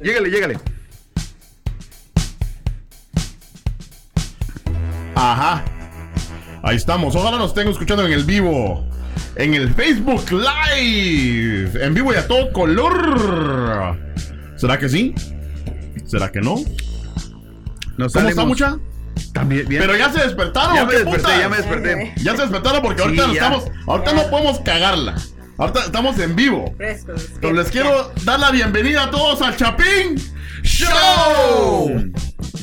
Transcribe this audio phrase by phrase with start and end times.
[0.00, 0.58] Llégale, llégale.
[5.14, 5.64] Ajá.
[6.62, 7.14] Ahí estamos.
[7.16, 8.86] Ojalá nos estén escuchando en el vivo.
[9.36, 11.84] En el Facebook Live.
[11.84, 13.96] En vivo y a todo color.
[14.56, 15.14] ¿Será que sí?
[16.04, 16.56] ¿Será que no?
[17.96, 18.78] Nos ¿Cómo está, mucha?
[19.32, 19.80] También, bien.
[19.80, 20.76] Pero ya se despertaron.
[20.76, 21.38] ya ¿o me desperté, putas?
[21.38, 22.14] ya me desperté.
[22.22, 23.64] Ya se despertaron porque Sí, ahorita no estamos.
[23.86, 25.14] Ahorita no podemos cagarla.
[25.58, 26.74] Ahorita estamos en vivo.
[26.76, 27.30] Frescos.
[27.40, 30.16] Pero les quiero dar la bienvenida a todos al Chapín
[30.62, 32.12] Show.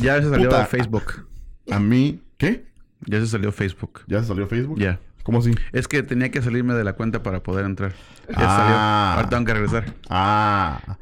[0.01, 0.65] Ya se salió Puta.
[0.67, 1.27] Facebook.
[1.71, 2.65] A mí, ¿qué?
[3.05, 4.01] Ya se salió Facebook.
[4.07, 4.79] ¿Ya se salió Facebook?
[4.79, 4.99] Ya.
[5.23, 5.55] ¿Cómo así?
[5.71, 7.93] Es que tenía que salirme de la cuenta para poder entrar.
[8.29, 8.57] Ya Ah.
[8.57, 8.75] salió.
[9.17, 9.93] Ahora tengo que regresar.
[10.09, 10.97] Ah,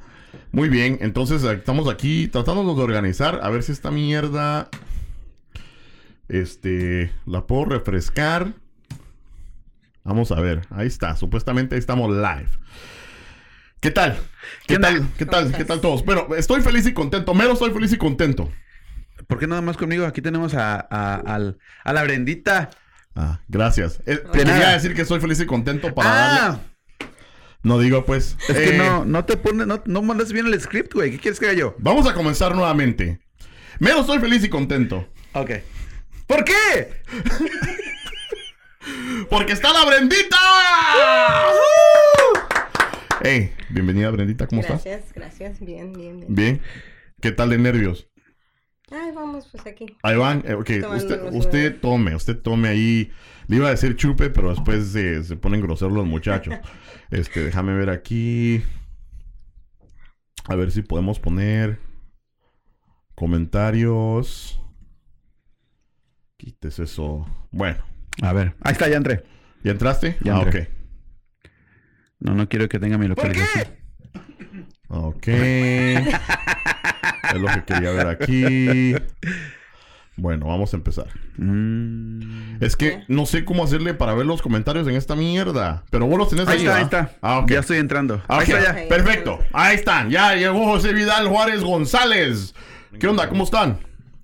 [0.52, 0.98] muy bien.
[1.02, 4.70] Entonces estamos aquí tratándonos de organizar a ver si esta mierda,
[6.30, 8.54] este, la puedo refrescar.
[10.04, 10.62] Vamos a ver.
[10.70, 11.16] Ahí está.
[11.16, 12.50] Supuestamente ahí estamos live.
[13.80, 14.18] ¿Qué tal?
[14.68, 15.08] ¿Qué tal?
[15.18, 15.52] ¿Qué tal?
[15.56, 16.06] ¿Qué tal todos?
[16.06, 17.34] Bueno, estoy feliz y contento.
[17.34, 18.52] Mero, estoy feliz y contento.
[19.28, 20.06] ¿Por qué nada más conmigo?
[20.06, 22.70] Aquí tenemos a, a, al- a la Brendita.
[23.16, 24.00] Ah, gracias.
[24.06, 26.60] Eh, De quería decir que estoy feliz y contento para ah, darle.
[27.64, 28.38] No digo, pues.
[28.50, 31.12] es que eh, no, no te pones, no, no mandas bien el script, güey.
[31.12, 31.76] ¿Qué quieres que haga yo?
[31.80, 33.20] Vamos a comenzar nuevamente.
[33.80, 35.08] Mero, estoy feliz y contento.
[35.34, 35.52] Ok.
[36.28, 37.02] ¿Por qué?
[39.30, 40.38] Porque está la Brendita.
[43.24, 44.84] Hey, bienvenida Brendita, ¿cómo estás?
[44.84, 45.60] Gracias, gracias.
[45.60, 46.36] Bien, bien, bien.
[46.36, 46.62] Bien.
[47.22, 48.10] ¿Qué tal de nervios?
[48.90, 49.86] Ay, vamos pues aquí.
[50.04, 50.44] Ahí van.
[50.46, 50.70] Eh, ok,
[51.32, 53.12] usted, tome, usted tome ahí.
[53.48, 56.56] Le iba a decir chupe, pero después se, se ponen groseros los muchachos.
[57.12, 58.64] Este, déjame ver aquí.
[60.46, 61.78] A ver si podemos poner
[63.16, 64.62] comentarios.
[66.38, 67.28] Quites eso.
[67.52, 67.84] Bueno,
[68.22, 68.54] A ver.
[68.62, 69.24] Ahí está, ya entré.
[69.64, 70.18] ¿ya entraste?
[70.22, 70.70] Ya ah, entré.
[72.20, 73.68] No, no quiero que tenga mi localización.
[74.88, 74.90] ok.
[74.90, 75.28] Ok.
[75.28, 76.06] es
[77.42, 78.94] lo que quería ver aquí.
[80.18, 81.08] Bueno, vamos a empezar.
[81.38, 82.62] Mm.
[82.62, 85.84] Es que no sé cómo hacerle para ver los comentarios en esta mierda.
[85.90, 86.66] Pero vos los tenés Ahí ahí.
[86.66, 87.12] está, ahí está.
[87.22, 87.50] Ah, ok.
[87.50, 88.22] Ya estoy entrando.
[88.28, 88.50] Ah, Ahí ok.
[88.60, 88.90] está ya.
[88.90, 89.40] Perfecto.
[89.54, 90.10] Ahí están.
[90.10, 92.54] Ya llegó José Vidal Juárez González.
[93.00, 93.30] ¿Qué onda?
[93.30, 93.80] ¿Cómo están?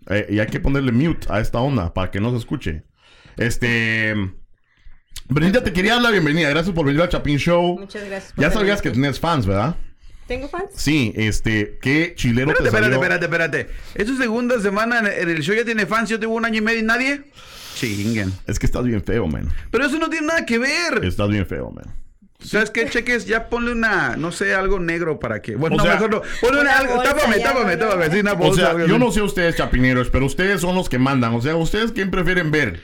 [0.09, 2.83] Eh, y hay que ponerle mute a esta onda para que no se escuche.
[3.37, 4.15] Este.
[5.29, 6.49] Brenda, te quería dar la bienvenida.
[6.49, 7.79] Gracias por venir al Chapin Show.
[7.79, 9.75] Muchas gracias por Ya sabías que tenés fans, ¿verdad?
[10.27, 10.71] ¿Tengo fans?
[10.75, 11.77] Sí, este.
[11.81, 13.03] ¿Qué chilero Espérate, te espérate, salió?
[13.03, 13.67] espérate, espérate.
[13.95, 15.55] ¿Es tu segunda semana en, el show?
[15.55, 16.09] ¿Ya tiene fans?
[16.09, 17.23] ¿Yo tengo un año y medio y nadie?
[17.75, 18.33] Chinguen.
[18.47, 19.49] Es que estás bien feo, man.
[19.71, 21.03] Pero eso no tiene nada que ver.
[21.03, 21.85] Estás bien feo, man.
[22.39, 23.25] ¿Sabes qué, Cheques?
[23.25, 25.55] Ya ponle una, no sé, algo negro para que...
[25.55, 26.21] Bueno, O no, sea- mejor no.
[26.39, 28.11] Ponle una, algo, bolsa, tápame, tápame, tápame.
[28.11, 31.33] Sí, una O sea, yo no sé ustedes, chapineros, pero ustedes son los que mandan.
[31.33, 32.79] O sea, ¿ustedes quién prefieren ver?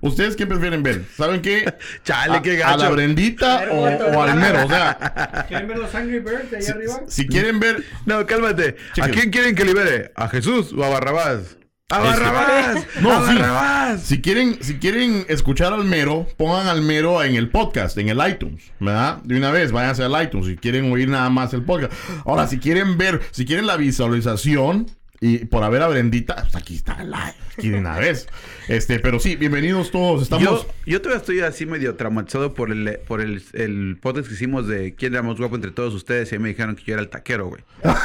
[0.00, 1.04] ¿Ustedes quién prefieren ver?
[1.16, 1.72] ¿Saben qué?
[2.04, 2.92] Chale, a, qué a la gacho.
[2.92, 4.64] Brendita o, o al mero.
[4.64, 7.00] O sea, ¿Quieren ver los Angry Birds de allá arriba?
[7.08, 7.84] si quieren ver...
[8.06, 8.76] No, cálmate.
[9.00, 10.12] ¿A quién quieren que libere?
[10.14, 11.56] ¿A Jesús o a Barrabás?
[11.90, 12.86] ¡A Este- Barrabás!
[13.00, 13.34] No, ¡A sí.
[13.38, 14.02] Barrabás!
[14.02, 18.20] Si quieren, si quieren escuchar al mero, pongan al mero en el podcast, en el
[18.28, 19.18] iTunes, ¿verdad?
[19.24, 21.92] De una vez, váyanse al iTunes si quieren oír nada más el podcast.
[22.26, 24.86] Ahora, si quieren ver, si quieren la visualización
[25.20, 28.28] y por haber a Brendita, pues aquí está el live, aquí de una vez.
[28.68, 30.22] Este, pero sí, bienvenidos todos.
[30.22, 30.44] Estamos.
[30.44, 34.68] Yo, yo todavía estoy así medio traumatizado por el, por el, el podcast que hicimos
[34.68, 37.02] de quién era más guapo entre todos ustedes y ahí me dijeron que yo era
[37.02, 37.62] el taquero, güey.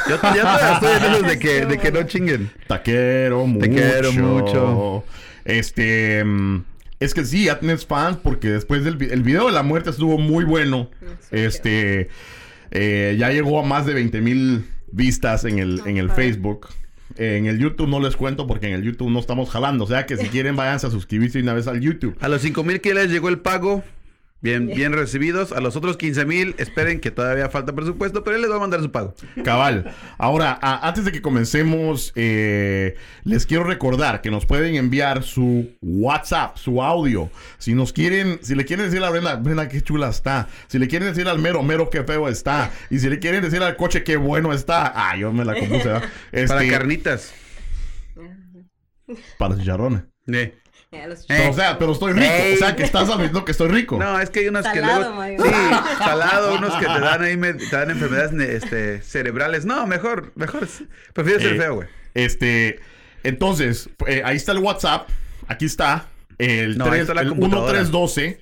[0.08, 2.50] Yo, todavía estoy en de que, de que no chinguen.
[2.66, 3.66] Te quiero mucho.
[3.68, 5.04] Te quiero mucho.
[5.44, 6.24] Este.
[6.24, 6.64] mm,
[6.98, 10.18] Es que sí, ya tenés fans porque después del el video de la muerte estuvo
[10.18, 10.90] muy bueno.
[11.30, 12.08] Este.
[12.72, 16.16] eh, ya llegó a más de 20 mil vistas en el, en el Ajá.
[17.16, 19.84] En el YouTube no les cuento porque en el YouTube no estamos jalando.
[19.84, 22.16] O sea que si quieren, váyanse a suscribirse una vez al YouTube.
[22.20, 23.84] A los 5 mil que les llegó el pago,
[24.44, 25.50] bien, bien recibidos.
[25.50, 28.60] A los otros 15 mil, esperen que todavía falta presupuesto, pero él les va a
[28.60, 29.14] mandar su pago.
[29.42, 29.92] Cabal.
[30.18, 32.94] Ahora, a- antes de que comencemos, eh,
[33.24, 37.30] les quiero recordar que nos pueden enviar su WhatsApp, su audio.
[37.58, 40.46] Si nos quieren, si le quieren decir a Brenda, Brenda, qué chula está.
[40.68, 42.70] Si le quieren decir al mero, mero, qué feo está.
[42.90, 44.92] Y si le quieren decir al coche, qué bueno está.
[44.94, 45.90] Ah, yo me la compuse.
[46.32, 47.32] Este, Para carnitas.
[49.38, 50.02] Para chicharrones.
[50.26, 50.54] Eh.
[50.94, 51.48] Eh.
[51.50, 52.32] O sea, pero estoy rico.
[52.32, 52.54] Ey.
[52.54, 53.98] O sea, que estás admitiendo que estoy rico.
[53.98, 55.44] No, es que hay unos Salado, que luego...
[55.44, 55.50] Sí,
[55.98, 58.32] salado, unos que te dan ahí, me- te dan enfermedades
[58.62, 59.64] este, cerebrales.
[59.64, 60.68] No, mejor, mejor.
[61.12, 61.88] Prefiero ser Eh, feo, güey.
[62.14, 62.80] Este,
[63.22, 65.08] entonces, eh, ahí está el WhatsApp.
[65.48, 66.06] Aquí está.
[66.38, 67.72] El, No, ahí 3, está el computadora.
[67.80, 68.40] 1312.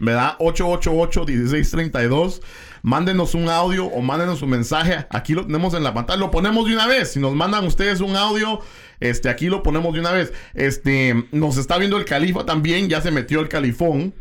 [0.00, 0.36] ¿Verdad?
[0.38, 2.40] 888-1632.
[2.82, 5.06] Mándenos un audio o mándenos un mensaje.
[5.10, 6.18] Aquí lo tenemos en la pantalla.
[6.18, 7.12] Lo ponemos de una vez.
[7.12, 8.60] Si nos mandan ustedes un audio,
[9.08, 10.32] este, aquí lo ponemos de una vez.
[10.54, 12.88] Este, nos está viendo el califa también.
[12.88, 14.14] Ya se metió el califón.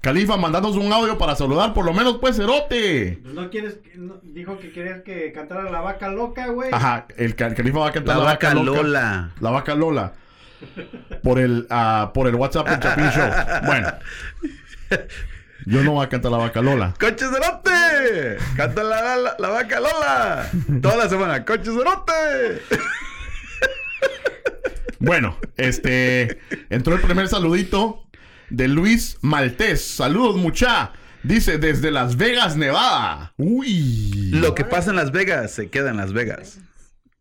[0.00, 3.18] Califa, mandanos un audio para saludar, por lo menos, pues, cerote.
[3.20, 6.70] Pues no quieres, que- no- dijo que querías que cantara la vaca loca, güey.
[6.72, 8.82] Ajá, el, ca- el Califa va a cantar La la, vaca loca.
[8.82, 9.30] Lola.
[9.40, 10.12] La vaca Lola.
[11.22, 13.30] Por el, ah, por el WhatsApp del Chapin Show.
[13.66, 13.88] Bueno.
[15.66, 16.94] Yo no voy a cantar la vaca Lola.
[16.98, 18.38] ¡Coche cerote!
[18.56, 20.48] ¡Canta la, la, la vaca Lola!
[20.80, 22.62] Toda la semana, ¡Coche cerote!
[25.00, 26.38] Bueno, este.
[26.70, 28.04] Entró el primer saludito
[28.50, 29.84] de Luis Maltés.
[29.84, 30.92] Saludos, mucha.
[31.22, 33.32] Dice desde Las Vegas, Nevada.
[33.36, 34.30] Uy.
[34.32, 36.58] Lo que pasa en Las Vegas se queda en Las Vegas.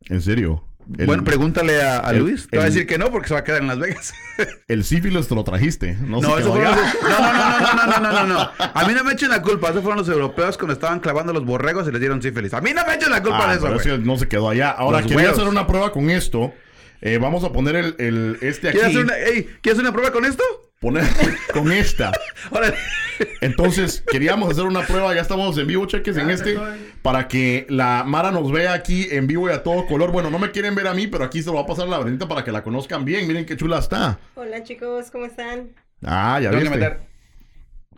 [0.06, 0.64] ¿En serio?
[0.98, 2.48] El, bueno, pregúntale a, a el, Luis.
[2.50, 4.14] Te va a decir que no porque se va a quedar en Las Vegas.
[4.68, 5.96] El sífilis te lo trajiste.
[6.00, 9.04] No, no, eso fueron los, no, no, no, no, no, no, no, A mí no
[9.04, 9.70] me echen la culpa.
[9.72, 12.54] Eso fueron los europeos cuando estaban clavando los borregos y les dieron sífilis.
[12.54, 13.78] A mí no me echen la culpa ah, de eso.
[13.84, 14.70] Pero no se quedó allá.
[14.72, 15.40] Ahora, los quería huevos.
[15.40, 16.54] hacer una prueba con esto.
[17.02, 18.78] Eh, vamos a poner el, el- este aquí.
[18.80, 20.44] ¿Quieres hacer, una, ey, ¿Quieres hacer una prueba con esto?
[20.80, 21.04] Poner
[21.54, 22.12] con esta.
[23.42, 26.58] Entonces, queríamos hacer una prueba, ya estamos en vivo, cheques en este,
[27.02, 30.12] para que la Mara nos vea aquí en vivo y a todo color.
[30.12, 31.90] Bueno, no me quieren ver a mí, pero aquí se lo va a pasar a
[31.90, 33.28] la Brendita para que la conozcan bien.
[33.28, 34.20] Miren qué chula está.
[34.36, 35.70] Hola chicos, ¿cómo están?
[36.04, 36.70] Ah, ya viste.
[36.70, 37.00] meter.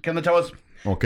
[0.01, 0.53] ¿Qué onda, chavos?
[0.85, 1.05] Ok.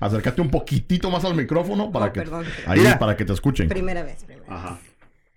[0.00, 2.44] Acércate un poquitito más al micrófono para Oh, que perdón.
[2.66, 2.98] ahí Mira.
[2.98, 3.68] para que te escuchen.
[3.68, 4.78] Primera vez, primera vez.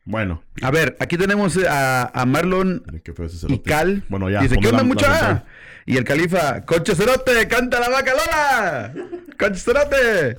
[0.09, 3.13] Bueno, A ver, aquí tenemos a, a Marlon qué
[3.47, 3.59] y.
[3.59, 4.03] Cal.
[4.09, 4.41] Bueno, ya.
[4.41, 5.43] Dice, ¿qué onda, mucha?
[5.85, 8.93] Y el califa, Conche Cerote, canta la vaca Lola.
[9.39, 10.37] Conche Cerote.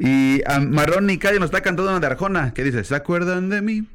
[0.00, 2.52] Y a Marlon y Cal nos está cantando una de Arjona.
[2.54, 2.82] que dice?
[2.82, 3.86] ¿Se acuerdan de mí?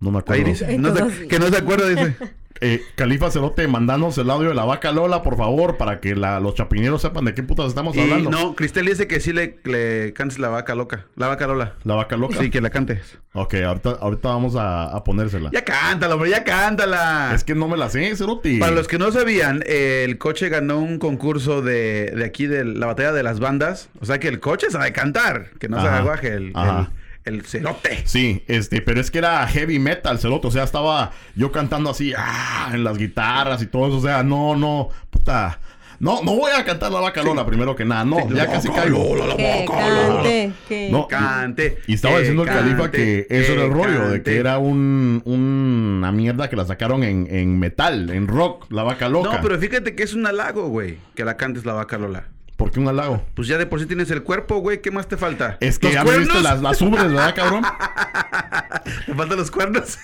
[0.00, 0.42] No me acuerdo.
[0.42, 0.64] Ahí dice.
[0.64, 2.16] Ay, no se- que no se acuerda, dice.
[2.62, 6.40] Eh, Califa Cerote, mandanos el audio de la vaca Lola, por favor, para que la-
[6.40, 8.30] los chapineros sepan de qué putas estamos Y hablando.
[8.30, 11.06] no, Cristel dice que sí le, le cantes la vaca loca.
[11.16, 11.74] La vaca Lola.
[11.84, 12.36] La vaca loca.
[12.38, 13.18] Sí, que la cantes.
[13.32, 15.48] Ok, ahorita, ahorita vamos a, a ponérsela.
[15.52, 17.32] Ya cántala, hombre, ya cántala.
[17.34, 18.58] Es que no me la sé, Cerote.
[18.58, 22.64] Para los que no sabían, eh, el coche ganó un concurso de, de aquí de
[22.64, 23.88] la batalla de las bandas.
[24.00, 25.98] O sea que el coche sabe cantar, que no se Ajá.
[25.98, 26.90] aguaje el, Ajá.
[26.92, 28.02] el, el cerote.
[28.06, 30.46] Sí, este, pero es que era heavy metal, Cerote.
[30.48, 33.96] O sea, estaba yo cantando así, ah, en las guitarras y todo eso.
[33.98, 35.60] O sea, no, no, puta.
[35.98, 38.06] No, no voy a cantar la vaca Lola primero que nada.
[38.06, 39.14] No, Sí, ya casi caigo.
[39.14, 40.12] Lola, la Que vaca Lola.
[40.14, 40.88] cante, que...
[40.90, 41.78] No, Cante.
[41.86, 45.20] Y estaba que diciendo el califa que eso era el rollo, de que era un,
[45.26, 49.30] una mierda que la sacaron en, en metal, en rock, la vaca loca.
[49.30, 52.28] No, pero fíjate que es un halago, güey, que la cantes la vaca Lola.
[52.60, 53.24] ¿Por qué un halago?
[53.32, 55.56] Pues ya de por sí tienes el cuerpo, güey, ¿qué más te falta?
[55.60, 57.64] Es que ¿Los ya me viste las, las ubres, ¿verdad, cabrón?
[59.06, 59.98] ¿Te faltan los cuernos?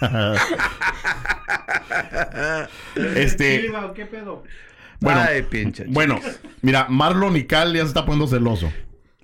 [3.16, 4.44] este, Silva, ¿o ¿Qué pedo?
[5.00, 5.84] bueno, Ay, pinche.
[5.88, 6.20] bueno,
[6.62, 8.72] mira, Marlon y Cal ya se está poniendo celoso.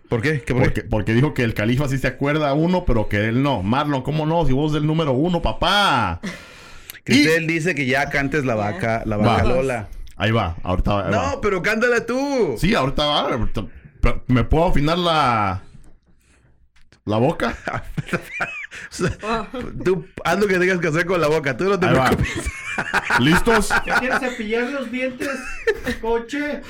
[0.09, 0.43] ¿Por qué?
[0.43, 0.65] ¿Qué por qué?
[0.65, 3.63] Porque, porque dijo que el califa sí se acuerda a uno, pero que él no.
[3.63, 4.45] Marlon, ¿cómo no?
[4.45, 6.21] Si vos del número uno, papá.
[7.05, 9.49] Cristel dice que ya cantes la vaca, la vaca Va.
[9.49, 9.89] Lola.
[10.23, 11.07] Ahí va, ahorita va.
[11.07, 11.31] ahí va.
[11.33, 12.55] No, pero cántala tú.
[12.57, 13.21] Sí, ahorita va.
[13.33, 13.67] ahorita-
[14.29, 15.63] ¿Me puedo afinar la...
[17.05, 17.57] la boca?
[18.13, 18.15] O
[18.91, 19.49] sea,
[19.85, 22.05] Tú haz lo que tengas que hacer con la boca, tú no te Ahí va.
[22.11, 22.51] preocupes.
[23.19, 23.69] ¿Listos?
[23.87, 25.29] ¿Ya quieres cepillar los dientes,
[26.01, 26.61] coche?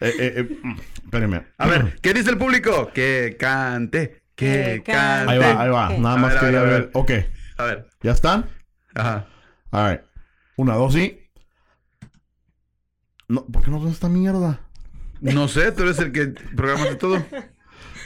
[0.00, 0.58] Eh, eh, eh,
[1.02, 1.46] espérenme.
[1.56, 2.90] A ver, ¿qué dice el público?
[2.92, 5.32] Que cante, que Que cante.
[5.32, 5.88] Ahí va, ahí va.
[5.98, 6.80] Nada A más ver, a quería ver, a ver.
[6.82, 6.90] ver.
[6.92, 7.10] Ok.
[7.56, 8.46] A ver, ¿Ya están?
[8.94, 9.26] ajá.
[9.70, 10.04] A ver.
[10.56, 11.18] Una, dos y...
[13.30, 14.58] No, ¿Por qué no ves esta mierda?
[15.20, 17.24] No sé, tú eres el que programaste todo.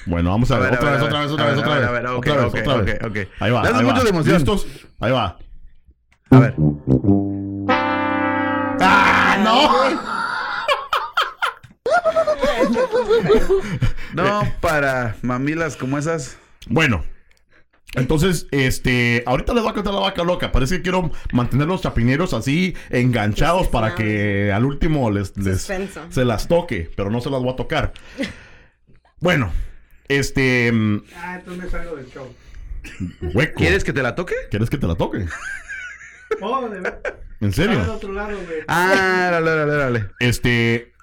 [0.05, 0.73] Bueno, vamos a, A ver.
[0.73, 2.11] ver, otra, vez, otra vez, otra vez, otra vez.
[2.11, 2.99] Otra vez, otra vez.
[3.01, 3.17] ok, ok.
[3.41, 3.63] Ahí va.
[3.63, 4.03] Ahí mucho va.
[4.05, 4.35] de emoción.
[4.37, 4.67] ¿Listos?
[5.01, 5.39] Ahí va.
[6.29, 6.55] A ver.
[8.83, 10.05] ¡Ah, no!
[14.13, 16.37] No, para mamilas como esas.
[16.69, 17.03] Bueno.
[17.95, 20.51] Entonces, este, ahorita les voy a contar la vaca loca.
[20.53, 23.97] Parece que quiero mantener los chapineros así enganchados Sí, sí, para sí.
[23.99, 25.33] que al último les,
[26.11, 27.93] se las toque, pero no se las voy a tocar.
[29.21, 29.53] Bueno,
[30.09, 32.35] este, mm, Ah, entonces me salgo del show.
[33.35, 33.55] hueco.
[33.57, 34.35] ¿Quieres que te la toque?
[34.51, 35.27] ¿Quieres que te la toque?
[36.41, 36.93] Oh, de.
[37.41, 37.81] ¿En serio?
[37.93, 38.61] otro lado, güey.
[38.67, 40.05] Ah, dale, dale, dale.
[40.19, 40.94] Este,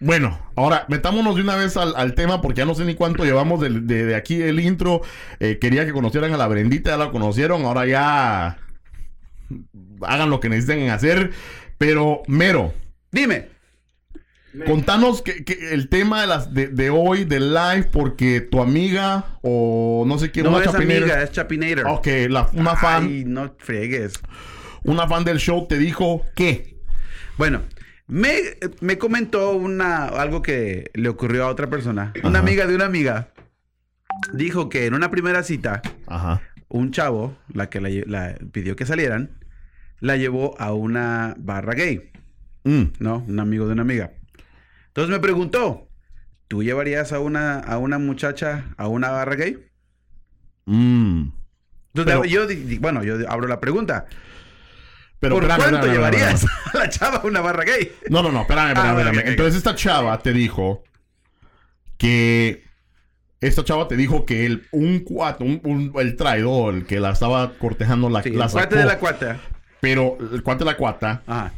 [0.00, 3.24] bueno, ahora metámonos de una vez al, al tema porque ya no sé ni cuánto
[3.24, 5.02] llevamos de, de aquí el intro.
[5.38, 8.58] Eh, quería que conocieran a la Brendita, ya la conocieron, ahora ya
[10.02, 11.30] hagan lo que necesiten hacer.
[11.78, 12.72] Pero, Mero,
[13.12, 13.48] Dime.
[14.52, 18.60] Me- contanos que, que el tema de, las, de, de hoy, del live, porque tu
[18.60, 21.86] amiga o no sé quién, No una es chapinera- amiga, es Chapinator.
[21.88, 24.14] Ok, la- una fan, Ay, no friegues.
[24.82, 26.76] una fan del show te dijo que.
[27.38, 27.62] Bueno,
[28.10, 28.32] me,
[28.80, 32.12] me comentó una, algo que le ocurrió a otra persona.
[32.22, 32.38] Una Ajá.
[32.40, 33.28] amiga de una amiga
[34.34, 36.42] dijo que en una primera cita, Ajá.
[36.68, 39.38] un chavo, la que la, pidió que salieran,
[40.00, 42.10] la llevó a una barra gay,
[42.64, 43.24] Mm, ¿no?
[43.26, 44.12] Un amigo de una amiga.
[44.88, 45.88] Entonces me preguntó,
[46.46, 49.66] ¿tú llevarías a una, a una muchacha a una barra gay?
[50.66, 51.30] Mm.
[51.94, 52.46] Entonces Pero- yo,
[52.80, 54.06] bueno, yo abro la pregunta.
[55.20, 56.60] Pero ¿Por espérame, cuánto espérame, espérame, llevarías espérame.
[56.74, 57.92] a la chava a una barra gay?
[58.08, 59.18] No, no, no, espérame, espérame, Ah, espérame.
[59.18, 59.24] ok.
[59.28, 60.82] Entonces esta chava te dijo
[61.98, 62.64] que
[63.40, 67.10] esta chava te dijo que el un cuatro, un, un- el traidor, el que la
[67.10, 69.38] estaba cortejando, la, Sí, la el cuate de la cuata.
[69.80, 71.52] pero el cuate de la cuata Ajá.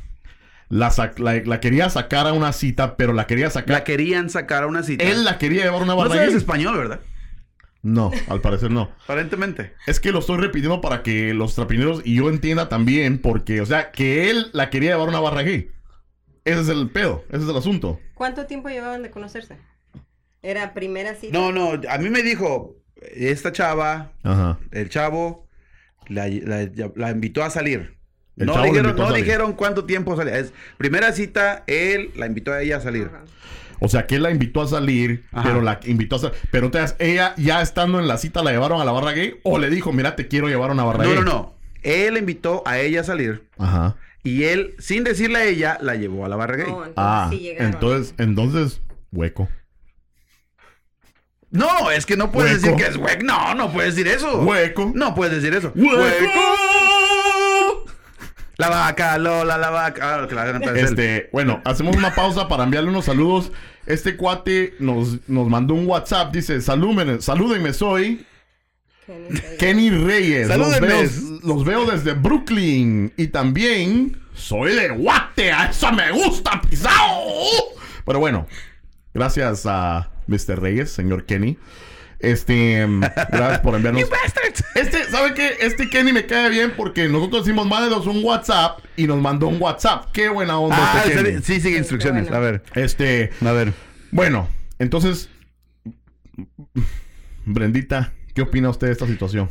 [0.68, 3.84] la, la, la quería sacar a una cita, pero la quería La sacar.
[3.84, 5.04] querían sacar a una cita.
[5.04, 6.36] Él la quería llevar a una No barra sabes gay.
[6.38, 7.00] español, ¿verdad?
[7.82, 8.90] No, al parecer no.
[9.04, 9.74] Aparentemente.
[9.86, 13.66] Es que lo estoy repitiendo para que los trapineros y yo entienda también, porque, o
[13.66, 15.70] sea, que él la quería llevar una barra gay.
[16.44, 17.98] Ese es el pedo, ese es el asunto.
[18.14, 19.56] ¿Cuánto tiempo llevaban de conocerse?
[20.42, 21.32] ¿Era primera cita?
[21.36, 24.58] No, no, a mí me dijo, esta chava, Ajá.
[24.70, 25.48] el chavo,
[26.08, 27.96] la, la- la invitó a salir.
[28.36, 29.24] El no dijeron, invitó a no salir.
[29.24, 30.38] dijeron cuánto tiempo salía.
[30.38, 33.06] Es primera cita, él la invitó a ella a salir.
[33.08, 33.24] Ajá.
[33.84, 35.42] O sea, que él la invitó a salir, Ajá.
[35.42, 36.36] pero la invitó a salir.
[36.50, 39.58] Pero entonces, ella ya estando en la cita la llevaron a la barra gay o
[39.58, 41.18] le dijo, mira, te quiero llevar a una barra No, gay.
[41.18, 41.54] no, no.
[41.82, 43.96] Él invitó a ella a salir Ajá.
[44.22, 46.66] y él, sin decirle a ella, la llevó a la barra gay.
[46.70, 47.72] Oh, entonces Ah, sí llegaron.
[47.72, 49.48] entonces, entonces, hueco.
[51.50, 52.76] No, es que no puedes Hueco.
[52.76, 53.24] decir que es hueco.
[53.24, 54.40] No, no puedes decir eso.
[54.42, 54.92] Hueco.
[54.94, 55.70] No puedes decir eso.
[55.74, 57.84] ¡Hueco!
[58.58, 60.22] La vaca, Lola, la vaca.
[60.22, 60.50] Ah, que la.
[60.76, 63.50] Este, bueno, hacemos una pausa para enviarle unos saludos.
[63.86, 66.32] Este cuate nos, nos mandó un WhatsApp.
[66.32, 68.24] Dice, salúdenme, salúdenme, soy
[69.58, 70.48] Kenny Reyes.
[70.48, 71.02] Los veo,
[71.42, 73.12] los veo desde Brooklyn.
[73.16, 75.52] Y también soy de Guate.
[75.52, 77.24] A eso me gusta, pisao.
[78.04, 78.46] Pero bueno,
[79.14, 80.60] gracias a Mr.
[80.60, 81.58] Reyes, señor Kenny.
[82.22, 83.00] Este, mm,
[83.30, 84.04] gracias por enviarnos.
[84.74, 85.56] Este, ¿sabe qué?
[85.60, 89.60] Este Kenny me cae bien porque nosotros decimos, mándenos un WhatsApp y nos mandó un
[89.60, 90.10] WhatsApp.
[90.12, 91.42] Qué buena onda Ah, este Kenny.
[91.42, 92.22] sí, sigue instrucciones.
[92.28, 92.36] bueno.
[92.36, 93.72] A ver, Este, a ver.
[94.10, 94.48] bueno,
[94.78, 95.28] entonces,
[97.44, 99.50] Brendita, ¿qué opina usted de esta situación?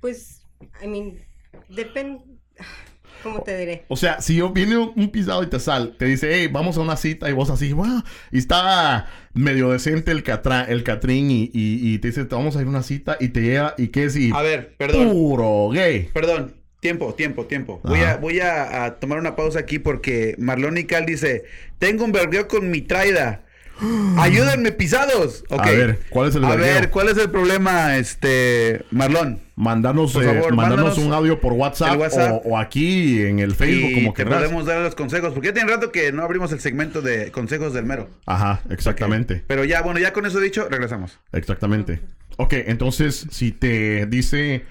[0.00, 0.46] Pues,
[0.82, 1.18] I mean,
[1.68, 2.20] depende.
[3.22, 3.84] ¿Cómo te diré?
[3.88, 6.76] O sea, si yo viene un, un pisado y te sal, te dice, hey, vamos
[6.76, 11.30] a una cita y vos así, wow, y está medio decente el, catra, el catrín
[11.30, 13.74] y, y, y te dice, te vamos a ir a una cita y te lleva,
[13.78, 15.10] y qué es, y A ver, perdón.
[15.10, 16.10] puro gay.
[16.12, 16.54] Perdón.
[16.80, 17.80] Tiempo, tiempo, tiempo.
[17.84, 21.44] Voy, a, voy a, a tomar una pausa aquí porque Marlon y Cal dice,
[21.78, 23.44] tengo un vergueo con mi traida.
[24.18, 25.44] Ayúdenme, pisados.
[25.50, 25.66] Ok.
[25.66, 26.74] A ver, ¿cuál es el A vergueo?
[26.74, 29.40] ver, ¿cuál es el problema, este, Marlon?
[29.56, 30.52] Mandanos, Por eh, favor,
[30.98, 31.98] un audio por WhatsApp.
[32.00, 34.38] O, o aquí en el Facebook, y como querrás.
[34.40, 35.32] podemos dar los consejos.
[35.32, 38.08] Porque ya tiene rato que no abrimos el segmento de consejos del mero.
[38.26, 39.44] Ajá, exactamente.
[39.46, 41.18] Pero ya, bueno, ya con eso dicho, regresamos.
[41.32, 42.00] Exactamente.
[42.38, 44.64] Ok, entonces si te dice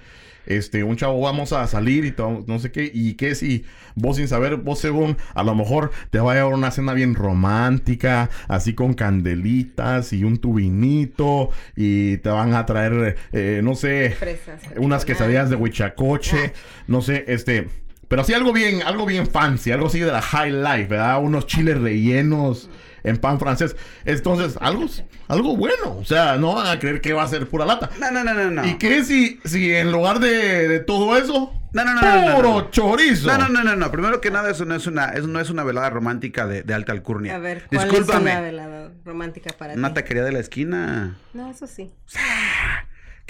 [0.46, 4.18] este un chavo vamos a salir y todo, no sé qué, y qué si vos
[4.18, 8.30] sin saber, vos según a lo mejor te va a llevar una cena bien romántica,
[8.48, 14.62] así con candelitas y un tubinito y te van a traer, eh, no sé, Fresas.
[14.78, 16.54] unas quesadillas de huichacoche,
[16.88, 17.68] no sé, este,
[18.12, 21.20] pero así algo bien, algo bien fancy, algo así de la high life, ¿verdad?
[21.24, 22.70] Unos chiles rellenos
[23.04, 23.76] en pan francés.
[24.06, 24.86] Entonces, algo,
[25.30, 27.90] algo bueno, o sea, no van a creer que va a ser pura lata.
[28.02, 28.68] No, no, no, no, no.
[28.68, 32.36] ¿Y qué si, si en lugar de, de todo eso, No, no, no, no, no,
[32.36, 32.70] puro no.
[32.70, 33.28] chorizo?
[33.28, 33.92] No, no, no, no, no.
[33.92, 36.74] Primero que nada, eso no es una, eso no es una velada romántica de, de
[36.74, 37.36] alta alcurnia.
[37.36, 38.32] A ver, ¿cuál es Discúlpame.
[38.34, 39.94] una velada romántica para Una ti?
[39.96, 41.16] taquería de la esquina.
[41.34, 41.90] No, eso sí.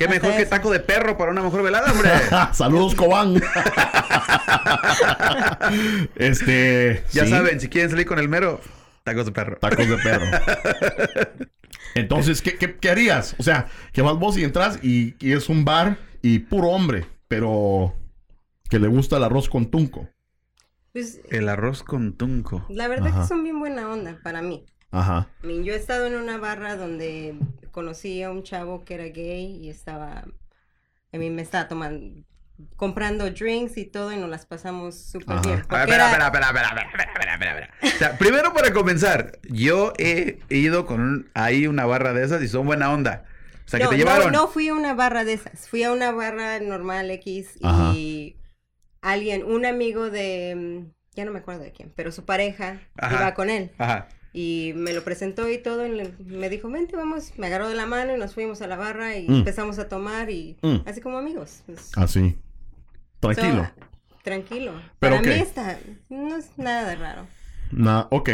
[0.01, 0.50] Qué Hasta mejor que eso.
[0.50, 2.10] taco de perro para una mejor velada, hombre.
[2.53, 3.36] Saludos, Cobán.
[6.15, 7.03] este.
[7.12, 7.29] ya sí.
[7.29, 8.60] saben, si quieren salir con el mero,
[9.03, 9.58] tacos de perro.
[9.58, 10.25] Tacos de perro.
[11.96, 13.36] Entonces, ¿qué, qué, qué harías?
[13.38, 17.05] O sea, que vas vos y entras y, y es un bar y puro hombre,
[17.27, 17.96] pero
[18.70, 20.10] que le gusta el arroz con tunco.
[20.93, 22.65] Pues, El arroz con tunco.
[22.70, 23.22] la verdad Ajá.
[23.22, 24.65] que son bien buena onda para mí.
[24.91, 25.27] Ajá.
[25.43, 27.36] Yo he estado en una barra donde
[27.71, 30.25] conocí a un chavo que era gay y estaba,
[31.13, 32.24] a mí me estaba tomando,
[32.75, 35.60] comprando drinks y todo y nos las pasamos súper bien.
[35.60, 40.39] A porque ver, espera, era- espera, espera, espera, espera, espera, primero para comenzar, yo he
[40.50, 43.24] ido con un- ahí una barra de esas y son buena onda.
[43.65, 44.31] O sea, que no, te no, llevaron.
[44.33, 47.93] no fui a una barra de esas, fui a una barra normal X Ajá.
[47.95, 48.36] y
[49.01, 53.15] alguien, un amigo de, ya no me acuerdo de quién, pero su pareja Ajá.
[53.15, 53.71] iba con él.
[53.77, 54.10] Ajá.
[54.33, 55.91] Y me lo presentó y todo, y
[56.25, 59.17] me dijo, vente, vamos, me agarró de la mano y nos fuimos a la barra
[59.17, 59.35] y Mm.
[59.35, 60.77] empezamos a tomar y Mm.
[60.85, 61.63] así como amigos.
[61.65, 62.38] pues, Así.
[63.19, 63.65] Tranquilo.
[63.77, 64.71] so, tranquilo.
[65.00, 65.35] ¿Pero Para qué?
[65.35, 65.77] mí está,
[66.09, 67.27] no es nada de raro.
[67.71, 68.29] Na- ok.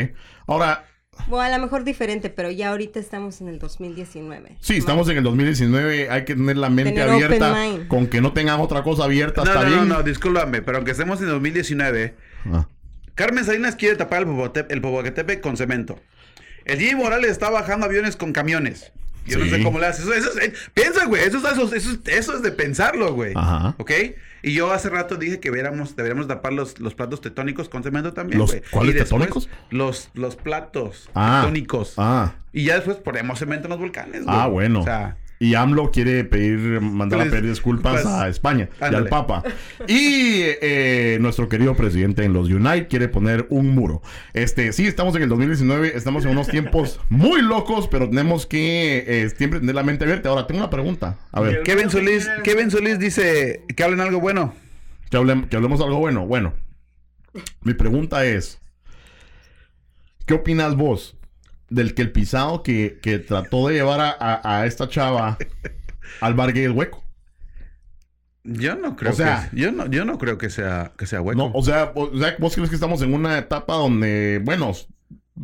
[0.46, 0.86] Ahora,
[1.32, 4.56] O a lo mejor diferente, pero ya ahorita estamos en el 2019.
[4.60, 6.12] sí, estamos en el 2019.
[6.12, 7.56] Hay que tener la mente Tener open abierta.
[7.56, 7.88] mind.
[7.88, 9.44] Con que no tengan otra cosa abierta.
[9.44, 9.88] No, está no, bien.
[9.90, 12.68] no, no, discúlpame, pero aunque estemos en 2019, Ah,
[13.18, 14.22] Carmen Salinas quiere tapar
[14.70, 16.00] el, Popocatépetl con cemento.
[16.64, 18.94] El Jimmy Morales está bajando aviones con camiones.
[19.26, 20.04] Yo no sé cómo le hace.
[20.04, 21.22] Eso, eso es- eh, piensa, güey.
[21.24, 23.34] Eso, es- eso, es- eso, es- eso es de pensarlo, güey.
[23.36, 23.76] Ajá.
[23.78, 23.92] ¿Ok?
[24.44, 28.14] Y yo hace rato dije que viéramos, deberíamos tapar los, los platos tectónicos con cemento
[28.14, 28.62] también, ¿Los güey.
[28.72, 29.50] cuáles Y?
[29.72, 31.40] Los, los platos Ah.
[31.42, 31.96] tectónicos.
[31.98, 32.36] Ah.
[32.54, 34.38] Y ya después ponemos cemento en los volcanes, güey.
[34.38, 34.80] Ah, bueno.
[34.82, 39.08] O sea, Y AMLO quiere pedir, mandar a pedir disculpas pues, a España y al
[39.08, 39.44] Papa.
[39.88, 44.02] Y eh, nuestro querido presidente en los Unite quiere poner un muro.
[44.34, 49.04] Este, sí, estamos en el 2019, estamos en unos tiempos muy locos, pero tenemos que
[49.08, 50.30] eh, siempre tener la mente abierta.
[50.30, 51.18] Ahora, tengo una pregunta.
[51.32, 54.56] A ver, Kevin Solís, Kevin Solís dice que hablen algo bueno.
[55.12, 56.26] que, hablem- que hablemos algo bueno.
[56.26, 56.54] Bueno,
[57.62, 58.60] mi pregunta es,
[60.26, 61.17] ¿qué opinas vos
[61.70, 65.38] del que el pisado que, que trató de llevar a, a- a esta chava
[66.22, 67.04] al bar gay el hueco?
[68.44, 71.22] Yo no creo O sea- que yo no yo no creo que sea que sea
[71.22, 71.38] hueco.
[71.38, 74.72] No, o sea, o sea, vos crees que estamos en una etapa donde, bueno,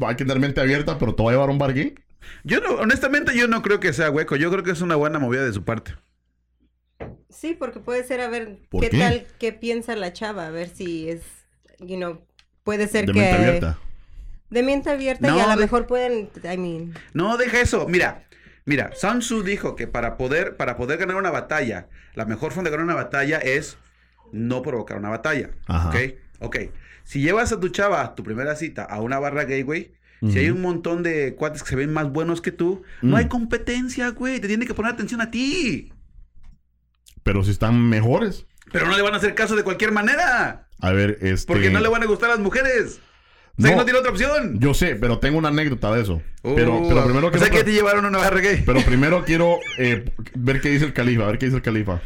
[0.07, 1.95] hay que tener mente abierta, pero te va a llevar a un bar gay?
[2.45, 4.37] Yo no, honestamente yo no creo que sea hueco.
[4.37, 5.93] Yo creo que es una buena movida de su parte.
[7.29, 8.97] Sí, porque puede ser a ver ¿Por qué, qué?
[8.99, 11.21] tal, qué piensa la chava, a ver si es,
[11.79, 12.21] you know,
[12.63, 13.19] puede ser De que...
[13.19, 13.79] mente abierta.
[14.53, 17.87] De mente abierta y No, a lo de- mejor pueden, I mean, No, deja eso.
[17.87, 18.27] Mira,
[18.65, 22.69] mira, Sun Tzu dijo que para poder, para poder ganar una batalla, la mejor forma
[22.69, 23.77] de ganar una batalla es
[24.31, 25.51] no provocar una batalla.
[25.67, 25.89] Ajá.
[25.89, 25.95] ¿Ok?
[26.39, 26.57] Ok.
[27.03, 29.93] Si llevas a tu chava a tu primera cita a una barra gay, güey,
[30.31, 33.19] si hay un montón de cuates que se ven más buenos que tú, no Mm.
[33.19, 34.39] hay competencia, güey.
[34.39, 35.91] Te tiene que poner atención a ti.
[37.23, 38.45] Pero si están mejores.
[38.71, 40.67] Pero no le van a hacer caso de cualquier manera.
[40.79, 41.47] A ver, este...
[41.51, 43.01] Porque no le van a gustar las mujeres.
[43.57, 43.81] O sea, que No.
[43.81, 44.59] no tiene otra opción.
[44.59, 46.21] Yo sé, pero tengo una anécdota de eso.
[46.41, 47.55] pero, Uh, pero primero o sea, quiero...
[47.55, 48.63] que te llevaron a una barra gay.
[48.65, 52.01] Pero primero quiero eh, ver qué dice el califa, a ver qué dice el califa.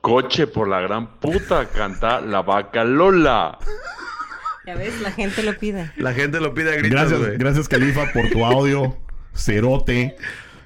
[0.00, 3.58] Coche por la gran puta canta la vaca Lola.
[4.66, 5.90] ya ves, la gente lo pide.
[5.96, 8.96] La gente lo pide a gritos, Gracias, gracias Califa por tu audio,
[9.34, 10.16] cerote.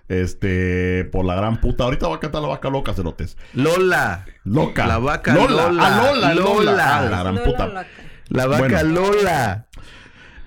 [0.08, 1.84] Este, por la gran puta.
[1.84, 3.38] Ahorita va a cantar la vaca loca, cerotes.
[3.54, 4.26] Lola.
[4.44, 4.86] Loca.
[4.86, 5.68] La vaca Lola.
[5.68, 5.82] Lola.
[5.86, 6.52] Ah, Lola, Lola.
[6.64, 6.98] Lola.
[6.98, 7.66] Ah, la gran Lola, puta.
[7.68, 7.86] loca.
[8.32, 8.82] La vaca Bueno.
[8.82, 9.66] Lola.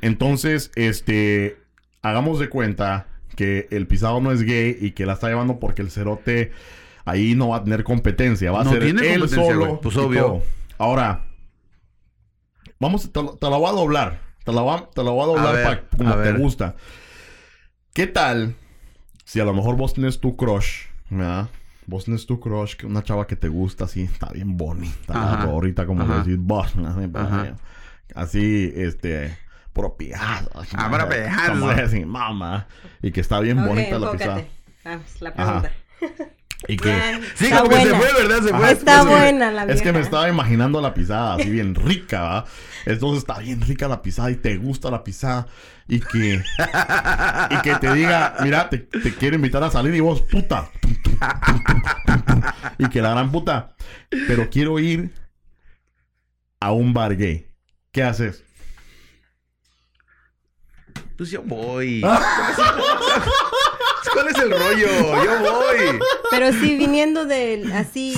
[0.01, 1.57] Entonces, este,
[2.01, 5.81] hagamos de cuenta que el pisado no es gay y que la está llevando porque
[5.81, 6.51] el cerote
[7.05, 8.51] ahí no va a tener competencia.
[8.51, 9.79] Va a No ser tiene él solo.
[9.81, 10.21] Pues obvio.
[10.21, 10.43] todo.
[10.77, 11.25] Ahora,
[12.79, 14.19] vamos, te, la voy a doblar.
[14.43, 16.75] Te la voy a, te la voy a doblar para como te gusta.
[17.93, 18.55] ¿Qué tal
[19.23, 21.49] si a lo mejor vos tenés tu crush, ¿verdad?
[21.87, 25.85] Vos tenés tu crush, que una chava que te gusta así, está bien bonita, ahorita
[25.85, 26.73] como decís vos,
[27.13, 27.55] Ajá.
[28.13, 29.37] Así, este,
[29.73, 30.49] puro pijado.
[30.53, 31.49] Ah.
[31.49, 32.67] Como así, mamá.
[33.01, 34.39] Y que está bien bonita la pisada.
[34.39, 34.51] enfócate.
[34.83, 35.61] Vamos, la Ajá.
[35.61, 36.31] pregunta.
[36.67, 36.91] Y que...
[36.91, 38.41] Ah, Sí, como que se fue, ¿verdad?
[38.41, 38.71] Se fue.
[38.71, 40.05] Está Es que- buena la Es que me vieja.
[40.05, 42.45] estaba imaginando la pisada así bien rica, ¿va?
[42.85, 45.45] Entonces está bien rica la pisada y te gusta la pisada
[45.87, 46.41] y que
[47.51, 50.69] y que te diga, mira, te, te quiero invitar a salir y vos, puta.
[52.79, 53.75] Y que la gran puta,
[54.27, 55.13] pero quiero ir
[56.59, 57.47] a un bar gay.
[57.95, 58.43] ¿Qué haces?
[61.17, 62.01] Pues yo voy.
[64.13, 65.23] ¿Cuál es el rollo?
[65.23, 65.97] Yo voy.
[66.29, 68.15] Pero sí, viniendo de así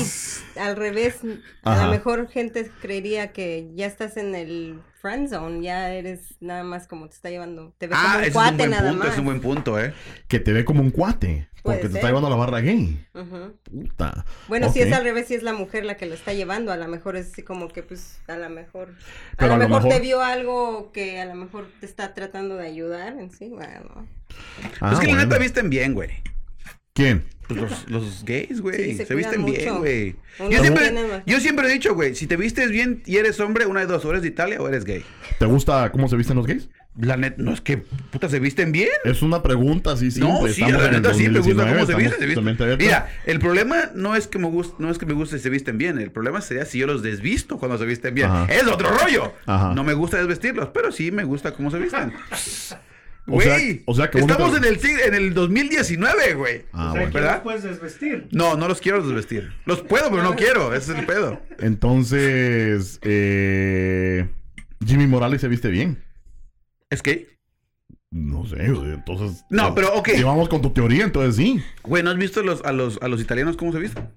[0.60, 1.18] al revés,
[1.62, 1.86] a Ajá.
[1.86, 6.88] lo mejor gente creería que ya estás en el friend zone, ya eres nada más
[6.88, 8.90] como te está llevando, te ve como Ah, un ese es un cuate buen nada
[8.92, 9.14] punto, más.
[9.14, 9.94] es un buen punto, ¿eh?
[10.28, 11.48] Que te ve como un cuate.
[11.64, 11.98] Puede Porque te ser.
[11.98, 13.06] está llevando a la barra gay.
[13.64, 14.26] Puta.
[14.48, 16.78] Bueno, si es al revés, si es la mujer la que lo está llevando, a
[16.78, 19.70] lo mejor es así como que pues a lo mejor a Pero lo a lo
[19.70, 23.50] mejor, te vio algo que a lo mejor te está tratando de ayudar en sí,
[23.50, 24.08] bueno.
[24.80, 25.18] Ah, es que la bueno.
[25.26, 26.10] neta visten bien, güey.
[26.98, 27.24] ¿Quién?
[27.48, 28.92] Pues los, los gays, güey.
[28.92, 30.16] Sí, se, se visten bien, güey.
[30.50, 30.92] Yo siempre,
[31.28, 34.10] yo he dicho, güey, si te vistes bien y eres hombre, una de dos, o
[34.10, 35.06] eres de Italia o eres gay.
[35.38, 36.70] ¿Te gusta cómo se visten los gays?
[37.00, 38.90] La neta, no es que, puta, se visten bien.
[39.06, 40.34] Es una pregunta así simple.
[40.34, 42.58] No, sí, la neta sí me gusta 2019, cómo se visten.
[42.58, 42.78] se.
[42.78, 45.52] Mira, el problema no es que me guste, no es que me guste si se
[45.52, 46.00] visten bien.
[46.00, 48.28] El problema sería si yo los desvisto cuando se visten bien.
[48.28, 48.52] Ajá.
[48.52, 49.34] Es otro rollo.
[49.46, 49.76] Ajá.
[49.76, 52.14] No me gusta desvestirlos, pero sí me gusta cómo se visten.
[53.30, 56.62] O sea- Güey, o sea que estamos te- en el en el 2019, güey.
[56.72, 57.14] Ah, o sea, bueno.
[57.14, 57.34] ¿verdad?
[57.34, 58.28] los puedes desvestir.
[58.32, 59.52] No, no los quiero desvestir.
[59.66, 60.74] Los puedo, pero no quiero.
[60.74, 61.42] Ese es el pedo.
[61.60, 64.30] Entonces, eh,
[64.86, 66.02] Jimmy Morales se viste bien.
[66.90, 67.38] ¿Es que?
[68.12, 69.44] No sé, entonces.
[69.50, 70.10] No, pero, ok.
[70.16, 71.62] Si vamos con tu teoría, entonces sí.
[71.84, 74.08] Güey, ¿no has visto los, a, los, a los italianos cómo se visten?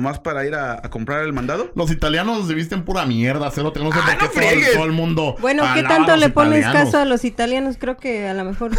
[0.00, 1.70] Nomás para ir a, a comprar el mandado.
[1.74, 4.72] Los italianos se visten pura mierda, cero, no sé Ah, por qué no todo, el-
[4.72, 5.36] todo el mundo.
[5.40, 6.84] Bueno, ¿qué tanto le pones italianos.
[6.92, 7.76] caso a los italianos?
[7.78, 8.70] Creo que a lo mejor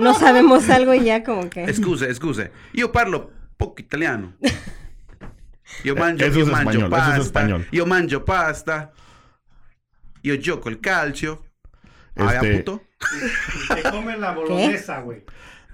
[0.00, 1.62] no sabemos algo y ya como que...
[1.64, 2.50] Excuse, excuse.
[2.72, 4.34] Io parlo poco italiano.
[5.96, 7.22] Mangio, Eh, eso io es mangio español, eso es pasta.
[7.22, 7.68] español.
[7.70, 8.90] Io mangio pasta.
[10.24, 11.44] Yo choco el calcio.
[12.16, 12.82] Ah, Este- puto.
[13.72, 15.22] Te comes la bolognesa, güey.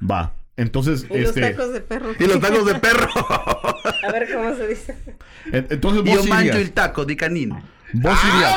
[0.03, 0.35] Va.
[0.57, 1.41] Entonces, Y los este.
[1.41, 2.13] tacos de perro.
[2.19, 3.09] Y los tacos de perro.
[4.09, 4.97] A ver cómo se dice.
[5.53, 7.61] en- Entonces Y yo vos mancho el taco de canino.
[7.93, 8.57] Vos irías.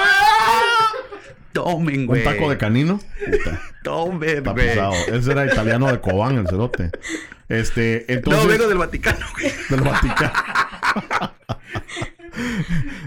[1.54, 2.24] Tomen, ¿Un güey.
[2.24, 3.00] taco de canino?
[3.26, 4.70] Puta, Tomen, está güey.
[4.70, 4.94] pisado.
[5.12, 6.92] Ese era italiano de Cobán, el cerote.
[7.50, 8.44] Este, entonces.
[8.44, 9.52] No, vengo del Vaticano, güey.
[9.70, 10.32] del Vaticano.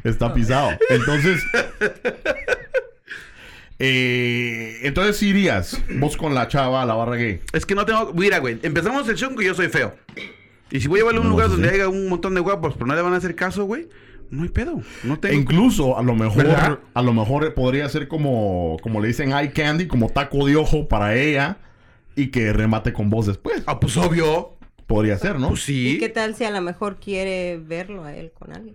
[0.04, 0.70] Está pisado.
[0.88, 1.40] Entonces.
[3.80, 7.40] Eh, entonces irías vos con la chava a la barra gay.
[7.52, 8.12] Es que no tengo.
[8.12, 8.58] Mira, güey.
[8.62, 9.94] Empezamos el show que yo soy feo.
[10.70, 12.74] Y si voy a llevarle a un No, lugar donde haya un montón de guapos,
[12.74, 13.88] pero no le van a hacer caso, güey.
[14.30, 14.80] No hay pedo.
[15.02, 15.34] No tengo.
[15.34, 16.78] E incluso a lo mejor, ¿Verdad?
[16.94, 20.86] a lo mejor podría ser como, como le dicen eye candy, como taco de ojo
[20.86, 21.58] para ella
[22.14, 23.62] y que remate con vos después.
[23.66, 24.56] Ah, pues obvio.
[24.86, 25.48] Podría ser, ¿no?
[25.50, 25.96] Pues sí.
[25.96, 28.74] ¿Y qué tal si a lo mejor quiere verlo a él con alguien?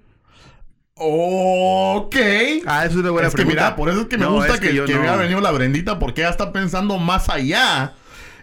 [0.98, 2.16] Ok.
[2.66, 3.62] Ah, eso es una buena es que pregunta.
[3.64, 4.84] mira, por eso es que me No, gusta es que, que no.
[4.86, 7.94] hubiera venido la Brendita porque ella está pensando más allá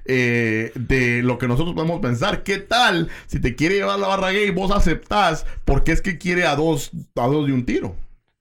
[0.05, 2.43] eh, de lo que nosotros podemos pensar.
[2.43, 6.03] ¿Qué tal si te quiere llevar a la barra gay y vos aceptás porque es
[6.03, 7.97] que quiere a dos, a dos de un tiro?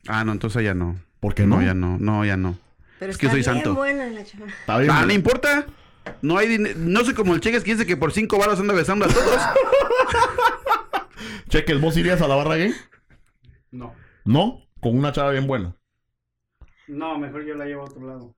[0.07, 0.97] Ah, no, entonces ya no.
[1.21, 1.57] ¿Por qué no?
[1.57, 1.97] No, ya no.
[1.97, 2.57] No, ya no.
[2.99, 3.75] Pero Es que está soy bien santo.
[3.75, 4.45] buena la chava.
[4.47, 5.67] Está bien, Ah, no importa.
[6.21, 6.75] No hay dinero.
[6.79, 9.39] No sé como el cheques que dice que por cinco baros anda besando a todos.
[11.49, 12.73] Cheques, ¿vos irías a la barra gay?
[13.71, 13.93] No.
[14.25, 15.75] No, con una chava bien buena.
[16.87, 18.35] No, mejor yo la llevo a otro lado.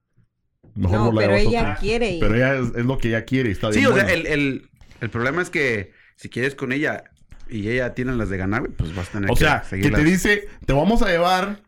[0.75, 2.19] Mejor No, la pero llevas a ella otro- quiere ir.
[2.19, 4.25] Pero ella es, es lo que ella quiere y está bien Sí, o sea, el,
[4.27, 4.69] el,
[5.01, 7.03] el problema es que si quieres con ella
[7.49, 10.03] y ella tiene las de ganar, pues vas a tener O que sea, que te
[10.03, 11.61] dice, te vamos a llevar,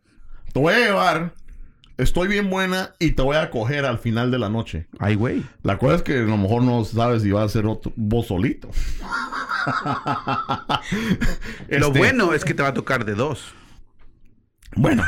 [0.54, 1.34] te voy a llevar,
[1.98, 4.88] estoy bien buena y te voy a coger al final de la noche.
[5.00, 5.44] Ay, güey.
[5.64, 8.28] La cosa es que a lo mejor no sabes si va a ser otro, vos
[8.28, 8.70] solito.
[11.70, 13.54] Lo Este, bueno es que te va a tocar de dos.
[14.76, 15.04] Bueno,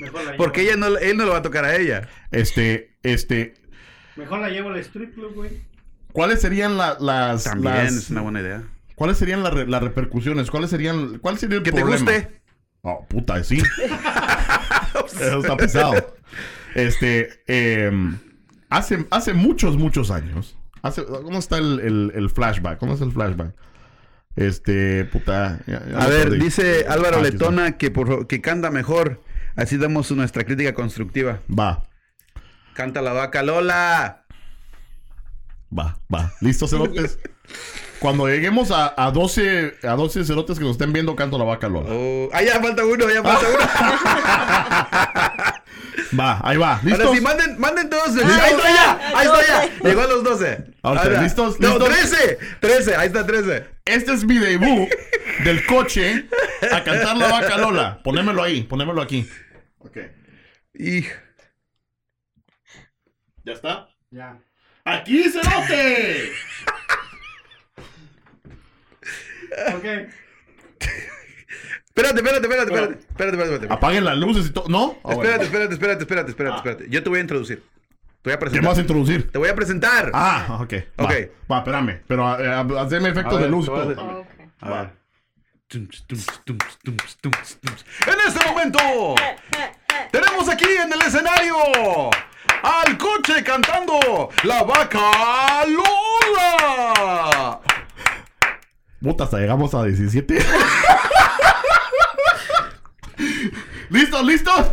[0.00, 2.08] Mejor la Porque ella no, él no lo va a tocar a ella.
[2.30, 3.54] este, este,
[4.16, 5.50] Mejor la llevo al strip club, güey.
[6.12, 8.62] ¿cuáles serían la- las, También las- es una buena idea.
[8.94, 10.50] cuáles serían las re- las repercusiones?
[10.50, 12.40] ¿Cuáles serían, cuál sería el Que te guste.
[12.82, 13.62] Oh, puta, sí.
[15.20, 16.14] Eso está pesado.
[16.74, 18.18] Este, em,
[18.70, 20.56] hace, hace muchos, muchos años.
[20.82, 22.78] Hace, ¿Cómo está el, el- el flashback?
[22.78, 23.54] ¿Cómo es el flashback?
[24.36, 25.60] Este, puta.
[25.66, 26.44] ya- ya A ver, perdí.
[26.44, 27.22] dice Álvaro Ah.
[27.22, 29.20] Letona que, por, que canta mejor.
[29.56, 31.40] Así damos nuestra crítica constructiva.
[31.50, 31.82] Va,
[32.74, 34.24] Canta la vaca Lola.
[35.78, 36.32] va, va.
[36.40, 37.18] ¿Listos, cerotes?
[37.98, 41.68] Cuando lleguemos a, a 12, a 12 cerotes que nos estén viendo, canto la vaca
[41.68, 41.90] Lola.
[41.92, 43.58] Oh, ah, ya falta uno, ya falta uno.
[46.18, 46.80] Va, ahí va.
[46.82, 47.06] ¿Listos?
[47.06, 48.16] Ahora sí, manden, manden todos.
[48.16, 49.88] el- Ah, ahí está ya, ahí está ya.
[49.88, 50.64] Llegó a los 12.
[50.82, 51.58] Ahora, Ahora, ¿listos?
[51.60, 51.88] No, ¿Listos?
[51.88, 52.38] 13.
[52.60, 53.66] 13, ahí está 13.
[53.84, 54.88] Este es mi debut
[55.44, 56.28] del coche
[56.70, 58.00] a cantar la vaca Lola.
[58.02, 59.28] Ponémelo ahí, ponémelo aquí.
[59.78, 59.96] Ok.
[60.74, 61.02] Y
[63.44, 63.88] ¿Ya está?
[64.10, 64.38] Ya.
[64.84, 66.32] ¡Aquí, cerote!
[69.74, 69.84] Ok.
[71.94, 72.92] Espérate, espérate, espérate, espérate.
[73.00, 73.74] Espérate, espérate, espérate.
[73.74, 74.64] Apaguen las luces y todo.
[74.68, 74.96] ¿No?
[75.04, 75.22] Ah, bueno.
[75.22, 76.86] Espérate, espérate, espérate, espérate, espérate, espérate.
[76.88, 77.58] Yo te voy a introducir.
[78.22, 78.62] Te voy a ¿Qué presentar.
[78.62, 79.30] me vas a introducir?
[79.30, 80.10] Te voy a presentar.
[80.14, 80.72] Ah, ok.
[81.00, 81.12] Va, Ok.
[81.50, 82.00] Va, espérame.
[82.06, 83.84] Pero eh, haceme efectos de luz voy a
[84.70, 84.90] ver.
[85.68, 87.84] Tums, tums, tums, tums, tums, tums.
[88.06, 88.78] En este momento
[90.10, 91.56] tenemos aquí en el escenario
[92.62, 97.60] al coche cantando La Vaca Lola.
[99.00, 100.38] Puta, hasta llegamos a 17.
[103.90, 104.66] ¿Listos, listos?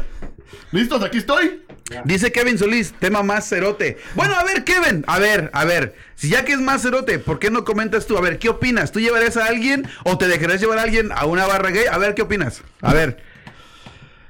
[0.71, 1.03] ¿Listos?
[1.03, 1.63] Aquí estoy.
[2.05, 3.97] Dice Kevin Solís, tema más cerote.
[4.13, 5.95] Bueno, a ver, Kevin, a ver, a ver.
[6.15, 8.15] Si ya que es más cerote, ¿por qué no comentas tú?
[8.17, 8.91] A ver, ¿qué opinas?
[8.91, 11.85] ¿Tú llevarías a alguien o te dejarías llevar a alguien a una barra gay?
[11.91, 12.61] A ver, ¿qué opinas?
[12.81, 13.23] A ver.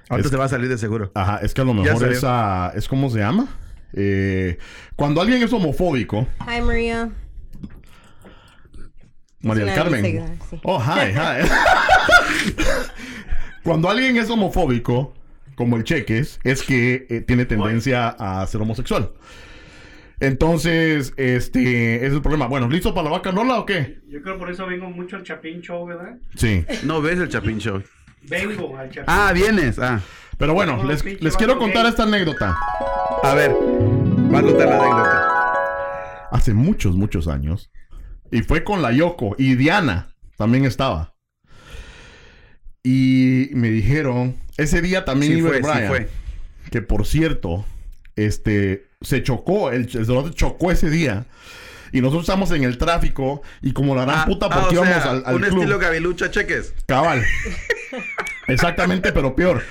[0.08, 1.12] Ahorita Es- se va a salir de seguro.
[1.14, 3.48] Ajá, es que a lo mejor es, ah, es ¿cómo se llama?
[3.94, 4.58] Eh,
[4.96, 7.10] cuando alguien es homofóbico, Hi, Maria.
[9.42, 10.40] María del Carmen.
[10.50, 10.60] sí.
[10.64, 11.50] Oh, hi, hi.
[13.64, 15.14] Cuando alguien es homofóbico,
[15.56, 19.12] como el Cheques, es que eh, tiene tendencia a ser homosexual.
[20.22, 22.48] Entonces, este, ese es el problema.
[22.48, 24.00] Bueno, ¿listo para la vaca Lola o qué?
[24.10, 26.18] Yo creo por eso vengo mucho al Chapín Show, ¿verdad?
[26.36, 26.66] Sí.
[26.84, 27.82] No ves el Chapin Show.
[28.24, 29.06] Vengo al Chapín.
[29.08, 29.80] Ah, vienes.
[29.80, 30.02] Ah.
[30.38, 31.04] Pero bueno, No, les,
[31.38, 31.90] quiero contar gay.
[31.92, 32.56] esta anécdota.
[33.24, 33.52] A ver.
[33.52, 36.28] Va a contar la anécdota.
[36.32, 37.72] Hace muchos, muchos años.
[38.32, 39.36] Y fue con la Yoko.
[39.38, 41.14] Y Diana también estaba.
[42.84, 45.88] Y me dijeron, ese día también Sí fue, Brian.
[45.88, 46.10] fue.
[46.72, 47.66] que por cierto,
[48.16, 51.26] este, se chocó, el, el chocó ese día.
[51.92, 54.94] Y nosotros estamos en el tráfico y como la gran Ah, puta ah, porque íbamos
[54.94, 55.54] sea, al, al un club.
[55.58, 56.74] estilo gavilucha cheques.
[56.86, 57.24] Cabal.
[58.48, 59.64] Exactamente, pero peor.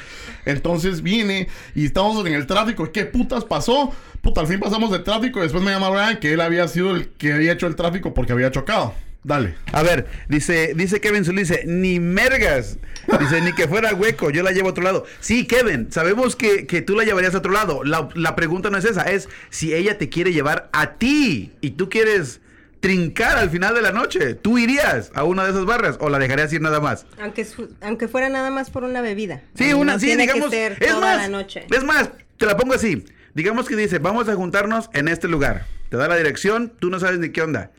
[0.44, 2.90] Entonces viene y estamos en el tráfico.
[2.90, 3.92] ¿Qué putas pasó?
[4.20, 5.40] Puta, al fin pasamos de tráfico.
[5.40, 8.32] Después me llama Brian que él había sido el que había hecho el tráfico porque
[8.32, 8.94] había chocado.
[9.28, 9.54] Dale.
[9.72, 12.78] A ver, dice, dice Kevin Solís, dice, ni mergas.
[13.20, 15.04] Dice, ni que fuera hueco, yo la llevo a otro lado.
[15.20, 17.84] Sí, Kevin, sabemos que, que tú la llevarías a otro lado.
[17.84, 21.70] La, la pregunta no es esa, es si ella te quiere llevar a ti y
[21.72, 22.40] tú quieres
[22.80, 24.34] trincar al final de la noche.
[24.34, 27.04] ¿Tú irías a una de esas barras o la dejarías ir nada más?
[27.20, 29.42] Aunque, su- aunque fuera nada más por una bebida.
[29.54, 30.50] Sí, No una, sí, tiene que digamos.
[30.54, 31.66] ser Es toda más, la noche.
[31.70, 33.04] es más, te la pongo así.
[33.34, 35.66] Digamos que dice, vamos a juntarnos en este lugar.
[35.90, 37.70] Te da la dirección, tú no sabes ni qué onda.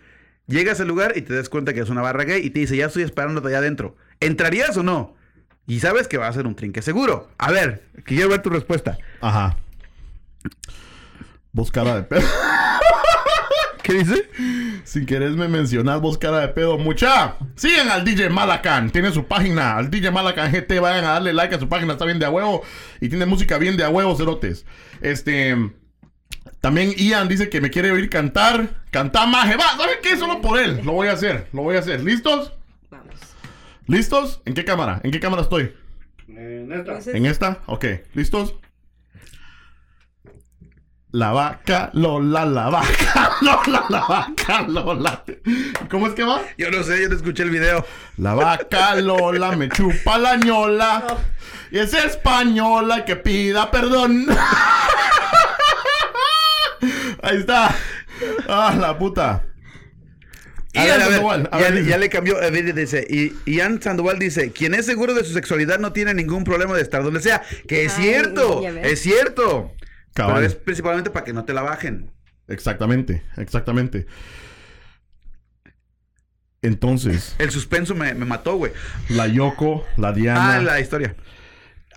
[0.49, 2.75] Llegas al lugar y te das cuenta que es una barra gay y te dice,
[2.75, 3.95] ya estoy esperándote allá adentro.
[4.19, 5.15] ¿Entrarías o no?
[5.67, 7.29] Y sabes que va a ser un trinque seguro.
[7.38, 8.97] A ver, quiero ver tu respuesta.
[9.21, 9.57] Ajá.
[11.51, 12.27] Vos cara de pedo.
[13.83, 14.29] ¿Qué dice?
[14.85, 16.79] Sin querer me mencionar vos cara de pedo.
[16.79, 17.35] Mucha.
[17.55, 18.89] Sigan al DJ Malacan.
[18.89, 19.77] Tiene su página.
[19.77, 20.79] Al DJ Malacan GT.
[20.79, 21.93] Vayan a darle like a su página.
[21.93, 22.63] Está bien de a huevo.
[22.99, 24.65] Y tiene música bien de a huevo, cerotes.
[25.01, 25.55] Este.
[26.61, 28.69] También Ian dice que me quiere oír cantar.
[28.91, 29.55] Cantar maje.
[29.55, 30.17] Va, ¿saben qué?
[30.17, 30.81] Solo por él.
[30.83, 31.47] Lo voy a hacer.
[31.53, 32.01] Lo voy a hacer.
[32.01, 32.53] ¿Listos?
[32.89, 33.15] Vamos.
[33.87, 34.41] ¿Listos?
[34.45, 34.99] ¿En qué cámara?
[35.03, 35.73] ¿En qué cámara estoy?
[36.27, 36.75] Neta.
[36.75, 37.59] Entonces, ¿En esta?
[37.65, 37.85] Ok.
[38.13, 38.55] ¿Listos?
[41.11, 45.23] La vaca Lola, la vaca Lola, la vaca Lola.
[45.89, 46.39] ¿Cómo es que va?
[46.55, 47.83] Yo no sé, yo no escuché el video.
[48.17, 51.17] La vaca Lola me chupa la ñola.
[51.71, 54.27] Y es española que pida perdón.
[57.21, 57.75] Ahí está.
[58.47, 59.45] Ah, la puta.
[60.73, 62.38] Ver, Sandoval, ver, ya, le cambió.
[62.38, 66.13] A ver, dice, y Ian Sandoval dice: Quien es seguro de su sexualidad no tiene
[66.13, 67.41] ningún problema de estar donde sea.
[67.67, 69.73] Que es Ay, cierto, es cierto.
[70.13, 70.36] Cabal.
[70.36, 72.12] Pero es principalmente para que no te la bajen.
[72.47, 74.05] Exactamente, exactamente.
[76.62, 78.73] Entonces, El suspenso me, me mató, güey.
[79.10, 80.55] la Yoko, la Diana.
[80.55, 81.15] Ah, la historia.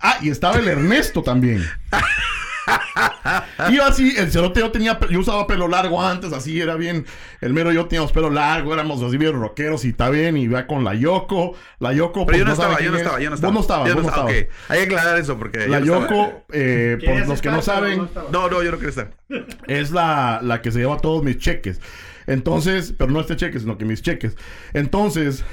[0.01, 1.63] Ah, y estaba el Ernesto también.
[3.69, 7.05] y yo así, el cerote yo tenía, yo usaba pelo largo antes, así era bien.
[7.41, 10.37] El mero y yo teníamos pelo largo, éramos así bien rockeros y está bien.
[10.37, 11.55] Y va con la Yoko.
[11.79, 12.25] La Yoko.
[12.25, 13.01] Pero pues, yo no, sabe estaba, yo no es.
[13.03, 13.51] estaba, yo no estaba.
[13.51, 14.29] Vos no estabas, Yo vos no estaba.
[14.29, 15.67] Hay que aclarar eso porque.
[15.67, 16.01] La yo no.
[16.01, 18.29] Yoko, eh, por los que no estar, saben, no.
[18.31, 19.11] No, no, yo no quiero estar.
[19.67, 21.79] es la, la que se lleva todos mis cheques.
[22.25, 24.37] Entonces, pero no este cheque, sino que mis cheques.
[24.73, 25.43] Entonces,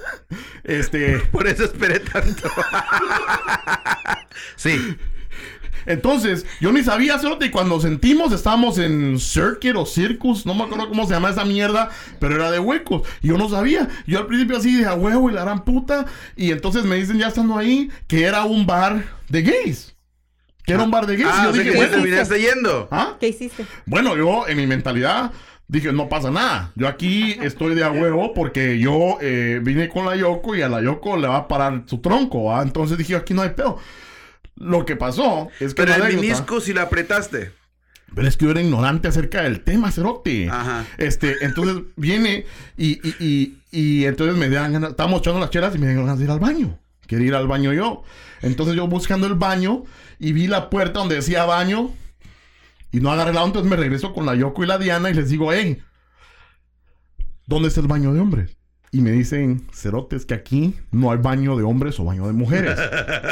[0.64, 1.18] este.
[1.30, 2.48] Por eso esperé tanto.
[4.56, 4.96] sí.
[5.86, 10.64] Entonces, yo ni sabía, cerote, y cuando sentimos, estábamos en Circuit o Circus, no me
[10.64, 13.02] acuerdo cómo se llama esa mierda, pero era de huecos.
[13.22, 13.88] Y yo no sabía.
[14.06, 16.06] Yo al principio así de a huevo y la gran puta.
[16.36, 19.94] Y entonces me dicen, ya estando ahí, que era un bar de gays.
[20.64, 21.30] Que era un bar de gays.
[21.32, 22.88] Ah, y yo o sea dije, bueno, terminaste yendo.
[22.90, 23.16] ¿ah?
[23.20, 23.64] ¿Qué hiciste?
[23.86, 25.32] Bueno, yo en mi mentalidad
[25.68, 26.72] dije, no pasa nada.
[26.74, 30.68] Yo aquí estoy de a huevo porque yo eh, vine con la Yoko y a
[30.68, 32.62] la Yoko le va a parar su tronco, ¿va?
[32.62, 33.78] Entonces dije, aquí no hay pedo.
[34.56, 37.52] Lo que pasó es que Pero el anécdota- si la apretaste.
[38.14, 40.48] pero es que yo era ignorante acerca del tema, cerote.
[40.48, 40.86] Ajá.
[40.98, 45.74] Este, entonces viene y, y, y, y entonces me dan ganas, estábamos echando las chelas
[45.74, 46.78] y me dan ganas de ir al baño.
[47.06, 48.02] Quería ir al baño yo.
[48.42, 49.84] Entonces yo buscando el baño
[50.18, 51.90] y vi la puerta donde decía baño
[52.92, 55.14] y no agarré la onda, entonces me regreso con la Yoko y la Diana y
[55.14, 55.82] les digo, hey,
[57.46, 58.55] ¿dónde está el baño de hombres?
[58.96, 62.80] Y me dicen, cerotes, que aquí no hay baño de hombres o baño de mujeres.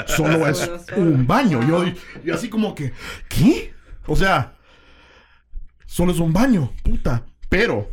[0.08, 1.66] Solo es un baño.
[1.66, 1.86] Yo,
[2.22, 2.92] yo así como que,
[3.30, 3.72] ¿qué?
[4.06, 4.58] O sea,
[5.86, 7.24] solo es un baño, puta.
[7.48, 7.90] Pero,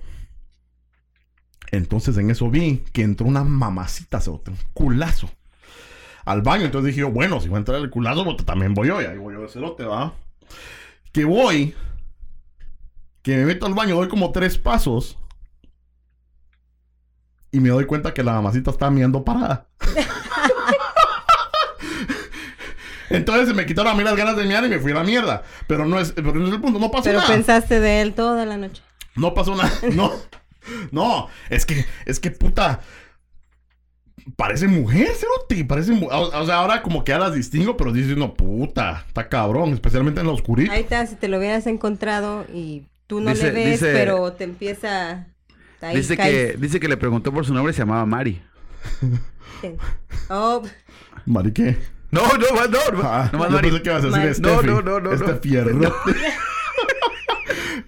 [1.72, 5.30] entonces en eso vi que entró una mamacita, cerote, un culazo.
[6.26, 8.90] Al baño, entonces dije yo, bueno, si va a entrar el culazo, pues también voy
[8.90, 10.14] yo, y ahí voy yo de cerote, ¿va?
[11.14, 11.74] Que voy,
[13.22, 15.18] que me meto al baño, doy como tres pasos.
[17.52, 19.68] Y me doy cuenta que la mamacita estaba mirando parada.
[23.10, 25.04] Entonces se me quitaron a mí las ganas de mirar y me fui a la
[25.04, 25.44] mierda.
[25.68, 27.34] Pero no es, pero no es el punto, no pasó Pero nada.
[27.34, 28.82] pensaste de él toda la noche.
[29.16, 29.72] No pasó nada.
[29.94, 30.12] No.
[30.92, 32.80] No, es que, es que puta.
[34.38, 35.66] Parece mujer, cerote.
[35.66, 39.04] Parece mu- o, o sea, ahora como que ya las distingo, pero dices, no, puta,
[39.08, 40.72] está cabrón, especialmente en la oscuridad.
[40.74, 44.34] Ahí está, si te lo hubieras encontrado y tú no Dice- le ves, dice- pero
[44.34, 45.28] te empieza...
[45.82, 46.52] Ahí Dice caes.
[46.54, 48.42] que, dice que le preguntó por su nombre y se llamaba Mari.
[50.30, 50.64] Oh,
[51.26, 51.78] Mari, ¿qué?
[52.12, 53.02] No, no, no, no.
[53.04, 53.70] Ah, no yo Mari.
[53.70, 54.34] pensé que ibas a decir Mari.
[54.36, 54.68] Steffi.
[54.68, 55.38] No, no, no, no, Este no.
[55.40, 56.16] fierrote.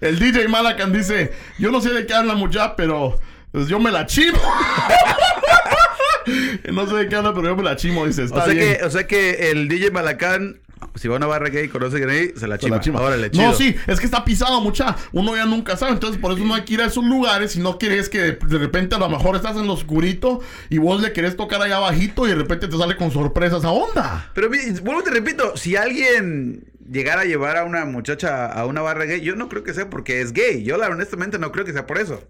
[0.00, 3.18] El DJ Malacan dice, yo no sé de qué habla mucha, pero
[3.52, 4.38] pues, yo me la chimo.
[6.72, 8.06] no sé de qué habla, pero yo me la chimo.
[8.06, 8.76] Dice, está O sea, bien.
[8.78, 10.60] que, o sea que el DJ Malacán
[10.94, 12.76] si va a una barra gay y conoce gay, se la Se chima.
[12.76, 13.00] la chima.
[13.00, 13.44] Órale, chido.
[13.44, 14.96] No, sí, es que está pisado, mucha.
[15.12, 15.92] Uno ya nunca sabe.
[15.92, 17.52] Entonces, por eso no hay que ir a esos lugares.
[17.52, 21.00] Si no quieres que de, repente a lo mejor estás en lo oscurito y vos
[21.00, 24.30] le querés tocar allá abajito y de repente te sale con sorpresa esa onda.
[24.34, 28.82] Pero vuelvo y te repito, si alguien llegara a llevar a una muchacha a una
[28.82, 30.62] barra gay, yo no creo que sea porque es gay.
[30.62, 32.22] Yo la honestamente no creo que sea por eso.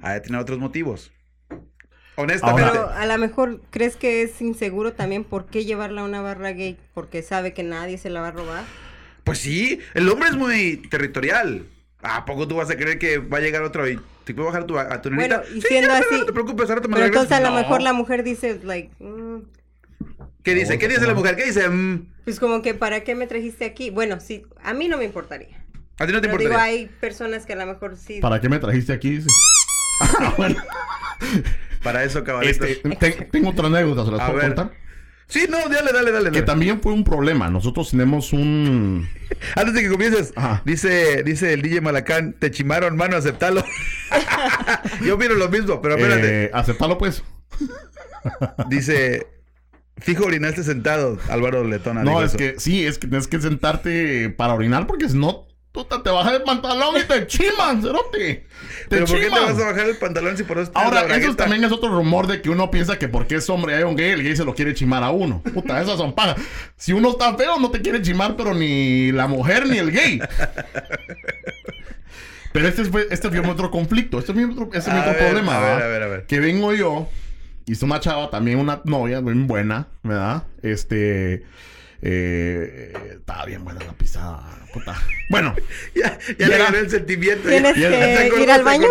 [0.00, 1.12] Ha de tener otros motivos.
[2.20, 2.70] Honestamente.
[2.72, 6.50] Pero a lo mejor crees que es inseguro también por qué llevarla a una barra
[6.50, 8.64] gay, porque sabe que nadie se la va a robar.
[9.22, 11.66] Pues sí, el hombre es muy territorial.
[12.02, 14.64] ¿A poco tú vas a creer que va a llegar otro y te puede bajar
[14.64, 15.38] tu, a tu nenita?
[15.38, 17.50] Bueno, y Sí, siendo así- No te preocupes, ahora te me Pero entonces a lo
[17.50, 17.54] No.
[17.56, 19.38] mejor la mujer dice, like, mm,
[20.42, 20.76] ¿Qué dice?
[20.78, 21.36] ¿Qué dice la mujer?
[21.36, 21.68] ¿Qué dice?
[21.68, 23.90] Mm, pues como que ¿para qué me trajiste aquí?
[23.90, 25.64] Bueno, sí, a mí no me importaría.
[25.98, 28.20] a ti no te Pero digo, hay personas que a lo mejor sí.
[28.20, 29.20] ¿Para qué me trajiste aquí?
[30.00, 30.56] Ah, bueno.
[31.82, 32.64] Para eso, caballito.
[32.64, 34.54] Este, te- tengo otra anécdota, ¿se las A puedo ver.
[34.54, 34.72] contar?
[35.26, 36.30] Sí, no, dale, dale, dale.
[36.30, 36.42] Que dale.
[36.46, 37.50] también fue un problema.
[37.50, 39.06] Nosotros tenemos un...
[39.56, 40.62] Antes de que comiences, Ajá.
[40.64, 43.62] dice, dice el DJ Malacán, te chimaron, mano, aceptalo.
[45.04, 46.44] Yo miro lo mismo, pero espérate.
[46.44, 47.22] Eh, aceptalo, pues.
[48.68, 49.26] Dice,
[49.98, 52.04] fijo orinaste sentado, Álvaro Letona.
[52.04, 52.38] No, es eso.
[52.38, 56.10] que sí, es que tienes que sentarte para orinar porque si no, tú te, te
[56.10, 58.18] bajas el pantalón y te chiman, cerote.
[58.18, 58.46] Te
[58.88, 59.44] Pero ¿por qué te chiman.
[59.54, 62.40] vas a bajar el pantalón si por eso Ahora, eso también es otro rumor de
[62.42, 64.54] que uno piensa que porque es hombre y hay un gay, el gay se lo
[64.54, 65.42] quiere chimar a uno.
[65.54, 66.36] Puta, esas son pagas.
[66.76, 70.20] Si uno está feo, no te quiere chimar, pero ni la mujer ni el gay.
[72.52, 75.18] Pero este fue, este fue otro conflicto, este es mi otro, este A otro ver,
[75.24, 76.26] problema, a ver, a ver, a ver.
[76.26, 77.08] Que vengo yo,
[77.66, 80.44] hice una chava, también una novia bien buena, ¿verdad?
[80.62, 81.44] Este,
[82.02, 84.96] eh, estaba bien buena la pisada, puta.
[85.30, 85.54] Bueno,
[85.94, 87.48] Ya, le era- gané el sentimiento.
[87.48, 88.88] ¿Tienes ya- que ya se acordó, ir al baño?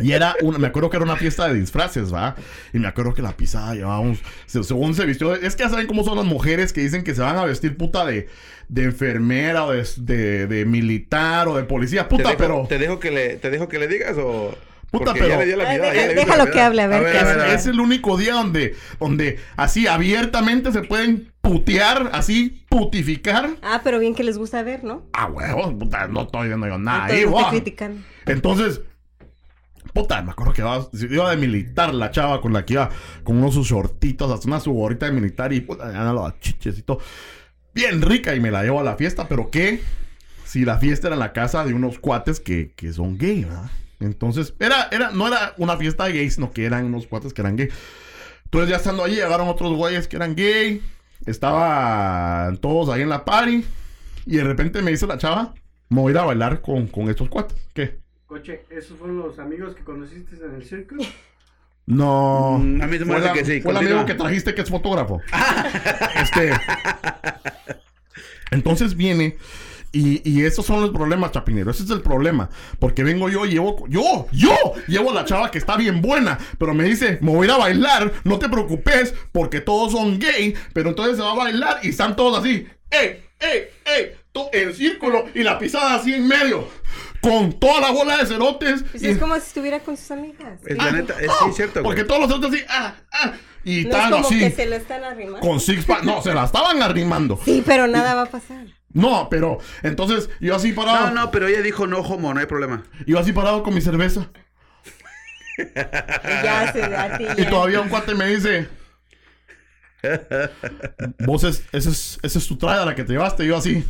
[0.00, 2.36] y era una, me acuerdo que era una fiesta de disfraces, ¿va?
[2.72, 5.86] Y me acuerdo que la pisada llevábamos, se- según se vistió, es que ya saben
[5.86, 8.28] cómo son las mujeres que dicen que se van a vestir puta de,
[8.68, 12.66] de enfermera o de, de- de militar o de policía, ¿Te puta, dejo, pero...
[12.68, 14.56] ¿te dejo, que le, ¿Te dejo que le digas o...?
[14.98, 16.50] Puta, Porque pero- ya le dio la Ay, mirada, deja- ya le dio déjalo la
[16.50, 17.54] que hable, a ver qué a ver, a ver.
[17.54, 23.50] es el único día donde, donde así abiertamente se pueden putear, así putificar.
[23.62, 25.06] Ah, pero bien que les gusta ver, ¿no?
[25.12, 27.08] Ah, huevos, puta, no estoy viendo yo nada.
[27.10, 27.44] Entonces ahí, no va.
[27.44, 28.04] te critican.
[28.26, 28.80] Entonces,
[29.92, 32.90] puta, me acuerdo que iba, iba de militar la chava con la que iba
[33.22, 36.78] con unos sus shortitos, hasta una su gorrita de militar y puta, ya los chiches
[36.78, 36.98] y todo.
[37.74, 39.80] Bien rica y me la llevo a la fiesta, pero ¿qué?
[40.44, 43.70] Si la fiesta era en la casa de unos cuates que, que son gay, ¿verdad?
[44.04, 47.56] Entonces, era, era, no era una fiesta gay, sino que eran unos cuates que eran
[47.56, 47.68] gay.
[48.44, 50.82] Entonces, ya estando allí, llegaron otros güeyes que eran gay.
[51.26, 53.64] Estaban todos ahí en la party.
[54.26, 55.54] Y de repente me dice la chava,
[55.88, 57.56] me voy a ir a bailar con, con estos cuates.
[57.72, 57.98] ¿Qué?
[58.26, 60.96] Coche, ¿esos fueron los amigos que conociste en el circo?
[61.86, 62.58] No.
[62.58, 64.70] Mm, a mí se me hace que sí, Fue el amigo que trajiste que es
[64.70, 65.20] fotógrafo.
[66.22, 66.52] este.
[68.50, 69.36] Entonces viene.
[69.94, 71.70] Y, esos son los problemas, Chapinero.
[71.70, 72.50] Ese es el problema.
[72.78, 73.86] Porque vengo yo y llevo.
[73.88, 74.54] Yo, yo
[74.88, 76.38] llevo a la chava que está bien buena.
[76.58, 78.12] Pero me dice, me voy a ir a bailar.
[78.24, 80.54] No te preocupes, porque todos son gay.
[80.72, 82.66] Pero entonces se va a bailar y están todos así.
[82.90, 84.23] ¡Ey, ey, ey!
[84.52, 86.68] En círculo y la pisada así en medio.
[87.20, 88.82] Con toda la bola de cerotes.
[88.90, 90.60] Pues y- es como si estuviera con sus amigas.
[90.66, 91.84] Es la neta, es sí, cierto, güey.
[91.84, 93.32] Porque todos los otros así, ah, ah,
[93.64, 95.40] y No es como así, que se lo están arrimando.
[95.40, 96.02] con six pack.
[96.02, 97.38] No, se la estaban arrimando.
[97.44, 98.66] Sí, pero nada va a pasar.
[98.92, 101.10] No, pero entonces yo así parado.
[101.10, 102.84] No, no, pero ella dijo no homo, no hay problema.
[103.06, 104.30] Yo así parado con mi cerveza.
[105.58, 105.62] Y
[106.44, 108.68] ya se a ti Y todavía un cuate me dice.
[111.20, 113.46] Vos es, ese es, esa es tu traje la que te llevaste.
[113.46, 113.84] Yo así,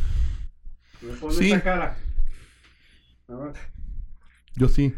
[1.31, 1.51] Sí.
[1.51, 1.97] esa cara.
[3.29, 3.53] A ver.
[4.55, 4.93] yo sí.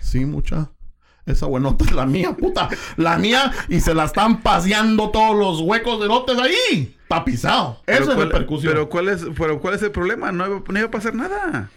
[0.00, 0.70] Sí, mucha.
[1.26, 2.68] Esa buenota es la mía, puta.
[2.96, 3.52] La mía.
[3.68, 6.96] Y se la están paseando todos los huecos de lotes ahí.
[7.08, 8.72] Pero Eso es cuál- repercusión.
[8.72, 10.32] Pero ¿cuál es, pero ¿cuál es el problema?
[10.32, 11.70] No iba, no iba a pasar nada.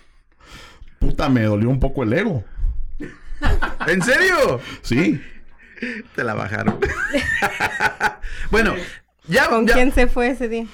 [1.00, 2.44] Puta, me dolió un poco el ego.
[3.86, 4.60] ¿En serio?
[4.82, 5.22] Sí.
[6.16, 6.80] Te la bajaron.
[8.50, 8.74] bueno,
[9.28, 10.66] ya, ¿Con ya- quién se fue ese día?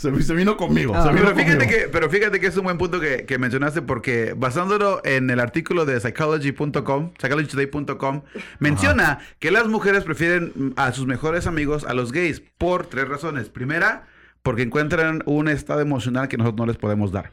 [0.00, 0.94] Se, se vino conmigo.
[0.94, 1.02] Ah.
[1.02, 1.78] se vino Pero fíjate, conmigo.
[1.82, 5.40] que, pero fíjate que es un buen punto que, que mencionaste porque basándolo en el
[5.40, 8.22] artículo de psychology.com, psychologytoday.com,
[8.58, 13.50] menciona que las mujeres prefieren a sus mejores amigos a los gays por tres razones.
[13.50, 14.06] Primera,
[14.42, 17.32] porque encuentran un estado emocional que nosotros no les podemos dar.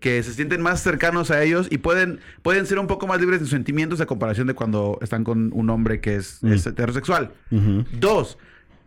[0.00, 3.38] Que se sienten más cercanos a ellos y pueden, pueden ser un poco más libres
[3.38, 7.30] de sus sentimientos a comparación de cuando están con un hombre que es, es heterosexual.
[7.92, 8.36] Dos,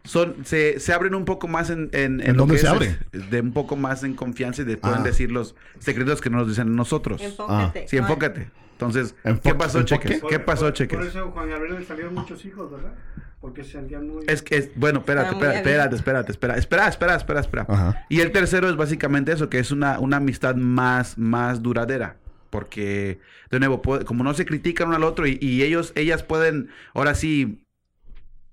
[0.03, 1.89] son, se, se abren un poco más en...
[1.93, 2.97] ¿En, ¿En lo dónde que se es, abre?
[3.11, 5.03] es, De un poco más en confianza y de pueden Ah.
[5.03, 7.21] decir los secretos que no nos dicen nosotros.
[7.21, 7.87] Enfócate.
[7.87, 8.49] Sí, enfócate.
[8.73, 9.85] Entonces, ¿qué Enfo- pasó, enfoque.
[10.09, 10.21] Cheques?
[10.29, 10.97] ¿Qué Por- pasó, por- Cheques?
[10.97, 12.93] Por eso Juan Gabriel le salieron muchos hijos, ¿verdad?
[13.39, 14.23] Porque se sentían muy...
[14.27, 17.65] Es que, es, bueno, espérate, muy espérate, espérate, espérate, espera, espera, espera, espera, espera.
[17.69, 18.05] Ajá.
[18.09, 22.17] Y el tercero es básicamente eso, que es una, una amistad más, más duradera.
[22.49, 23.19] Porque,
[23.51, 26.69] de nuevo, puede- como no se critican uno al otro y, y ellos, ellas pueden,
[26.93, 27.62] ahora sí,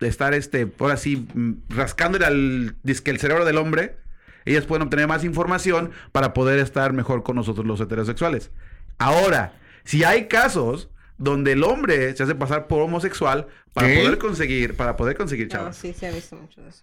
[0.00, 3.96] estar, este, ahora sí, mm, rascándole al, disque el cerebro del hombre,
[4.44, 8.50] ellas pueden obtener más información para poder estar mejor con nosotros los heterosexuales.
[8.98, 10.88] Ahora, si hay casos
[11.18, 14.02] donde el hombre se hace pasar por homosexual para ¿Qué?
[14.02, 15.76] poder conseguir, para poder conseguir No, chavos.
[15.76, 16.82] sí, se ha visto mucho de eso.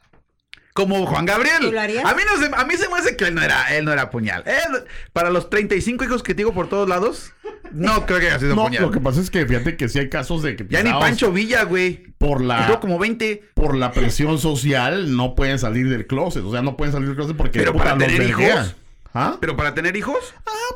[0.73, 1.57] Como Juan Gabriel.
[1.59, 2.05] ¿Tú lo harías?
[2.05, 3.91] A mí no se, a mí se me hace que él no era, él no
[3.91, 4.43] era puñal.
[4.45, 7.33] Él, para los 35 hijos que tengo por todos lados,
[7.73, 8.81] no creo que haya sido No, puñal.
[8.83, 11.31] lo que pasa es que fíjate que sí hay casos de que Ya ni Pancho
[11.31, 12.03] Villa, güey.
[12.17, 13.43] por la como 20.
[13.53, 17.15] por la presión social no pueden salir del closet, o sea, no pueden salir del
[17.17, 18.75] closet porque Pero para tener hijos.
[19.13, 19.37] ¿Ah?
[19.39, 20.17] Pero para tener hijos,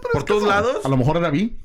[0.01, 0.83] Pero por todos lados.
[0.85, 1.57] A lo mejor era bi,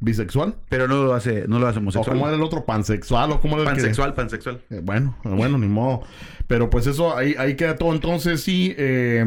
[0.00, 2.16] bisexual, pero no lo hace, no lo hace o homosexual.
[2.16, 4.60] como era el otro pansexual o como era el que- pansexual, pansexual.
[4.70, 6.02] Eh, bueno, eh, bueno, ni modo.
[6.46, 7.92] Pero pues eso, ahí, ahí queda todo.
[7.94, 9.24] Entonces sí, eh,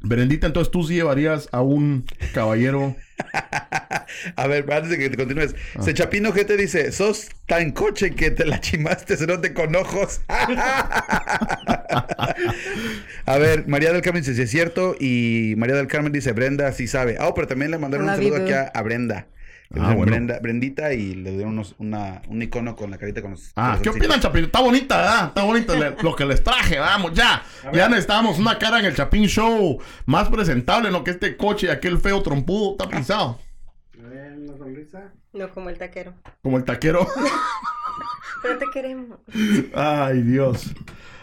[0.00, 2.04] Berendita, entonces tú sí llevarías a un
[2.34, 2.94] caballero.
[4.36, 5.54] A ver, antes de que te continúes.
[5.76, 5.82] Ah.
[5.82, 10.20] Se Chapino G te dice, sos tan coche que te la chimaste, cerote con ojos.
[10.28, 12.34] a
[13.38, 14.96] ver, María del Carmen dice, sí es cierto.
[14.98, 17.16] Y María del Carmen dice, Brenda sí sabe.
[17.18, 18.46] Ah, pero también le mandaron Hola, un saludo Bibu.
[18.46, 19.26] aquí a, a Brenda.
[19.74, 20.12] Ah, bueno.
[20.12, 23.50] Brenda, Brendita y le dieron unos- una, un icono con la carita con los...
[23.56, 24.44] Ah, ¿qué opinan, Chapín?
[24.44, 25.24] Está bonita, ¿verdad?
[25.28, 27.42] Está bonita le- lo que les traje, vamos, ya.
[27.72, 31.02] Ya necesitamos una cara en el Chapín Show más presentable, ¿no?
[31.02, 33.38] Que este coche y aquel feo trompudo está pisado.
[33.98, 35.12] Una sonrisa.
[35.32, 36.14] No como el taquero.
[36.42, 37.06] Como el taquero.
[38.42, 39.18] Pero te queremos.
[39.74, 40.72] Ay, Dios.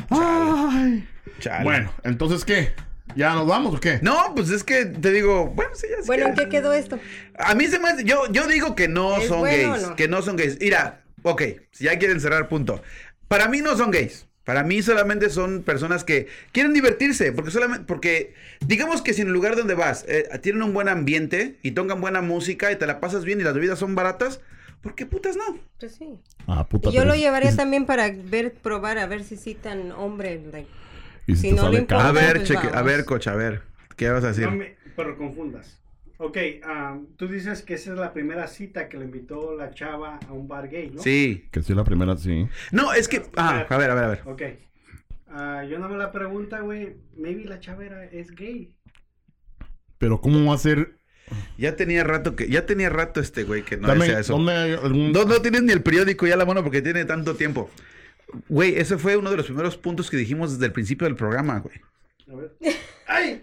[0.10, 1.08] Ay.
[1.40, 1.64] Chale.
[1.64, 2.74] Bueno, entonces, ¿qué?
[3.16, 4.00] ¿Ya nos vamos o qué?
[4.02, 7.00] No, pues es que te digo, bueno, sí, ya sí Bueno, ¿en qué quedó esto?
[7.38, 9.90] A mí se me hace, yo, yo digo que no ¿Es son bueno gays, o
[9.90, 9.96] no?
[9.96, 10.58] que no son gays.
[10.60, 11.42] Mira, ok,
[11.72, 12.82] si ya quieren cerrar punto.
[13.28, 14.28] Para mí no son gays.
[14.44, 18.34] Para mí solamente son personas que quieren divertirse, porque solamente, porque
[18.66, 22.02] digamos que si en el lugar donde vas eh, tienen un buen ambiente y tocan
[22.02, 24.42] buena música y te la pasas bien y las bebidas son baratas,
[24.82, 25.60] ¿por qué putas no?
[25.80, 26.10] Pues sí.
[26.46, 26.90] Ah, puta.
[26.90, 30.42] Y yo pero lo llevaría también para ver, probar, a ver si sí tan hombre.
[30.52, 30.68] like,
[31.28, 32.08] y si te no sale le importa.
[32.08, 33.62] A ver, pues cheque, a ver, cocha, a ver,
[33.96, 34.46] ¿qué vas a decir?
[34.46, 35.80] No me- pero confundas.
[36.18, 40.20] Ok, ah, tú dices que esa es la primera cita que le invitó la chava
[40.28, 41.02] a un bar gay, ¿no?
[41.02, 41.48] Sí.
[41.52, 42.48] Que sí, la primera, sí.
[42.72, 44.22] No, es que, ah, a ver, a ver, a ver.
[44.26, 44.42] Ok.
[45.28, 46.96] Ah, yo no me la pregunta, güey.
[47.18, 48.74] Maybe la chava era, es gay.
[49.98, 50.98] Pero ¿cómo va a ser?
[51.58, 54.34] Ya tenía rato que, ya tenía rato este güey que no Dame, decía eso.
[54.34, 55.12] ¿dónde hay algún...
[55.12, 57.70] No, no tienes ni el periódico ya a la mano porque tiene tanto tiempo.
[58.50, 61.60] Güey, ese fue uno de los primeros puntos que dijimos desde el principio del programa,
[61.60, 61.76] güey.
[62.32, 62.52] A ver.
[63.08, 63.40] ¡Ay!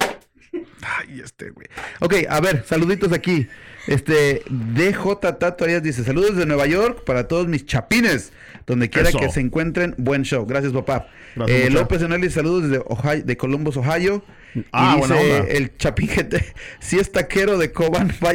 [0.82, 1.68] Ay, este, güey.
[2.00, 3.46] Ok, a ver, saluditos aquí.
[3.86, 8.32] Este, DJ Tato Arias dice, saludos de Nueva York para todos mis chapines,
[8.66, 10.44] donde quiera que se encuentren, buen show.
[10.46, 11.08] Gracias, papá.
[11.36, 11.70] Gracias, Eh.
[11.70, 14.24] López Enel dice, saludos desde Ohio, de Columbus, Ohio.
[14.72, 15.38] Ah, y buena onda.
[15.48, 18.32] el chapinjete, si es taquero de Coban, va.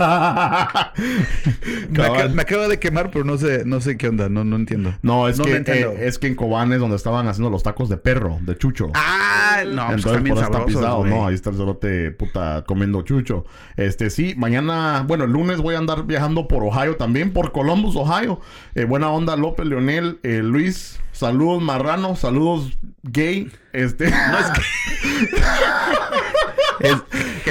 [1.90, 4.94] Me, acaba de quemar, pero no sé, no sé qué onda, no, no entiendo.
[5.02, 7.88] No, es No que eh, es que en Cobán es donde estaban haciendo los tacos
[7.88, 8.90] de perro, de chucho.
[8.94, 11.04] Ah, no, pues Entonces también por eso está pisado.
[11.04, 11.26] ¿no?
[11.26, 13.44] Ahí está el cerote puta comiendo chucho.
[13.76, 17.96] Este sí, mañana, bueno, el lunes voy a andar viajando por Ohio también, por Columbus,
[17.96, 18.40] Ohio.
[18.74, 23.50] Eh, buena onda, López, Leonel, eh, Luis, saludos marrano, saludos gay.
[23.72, 24.10] Este.
[24.10, 24.60] No es que...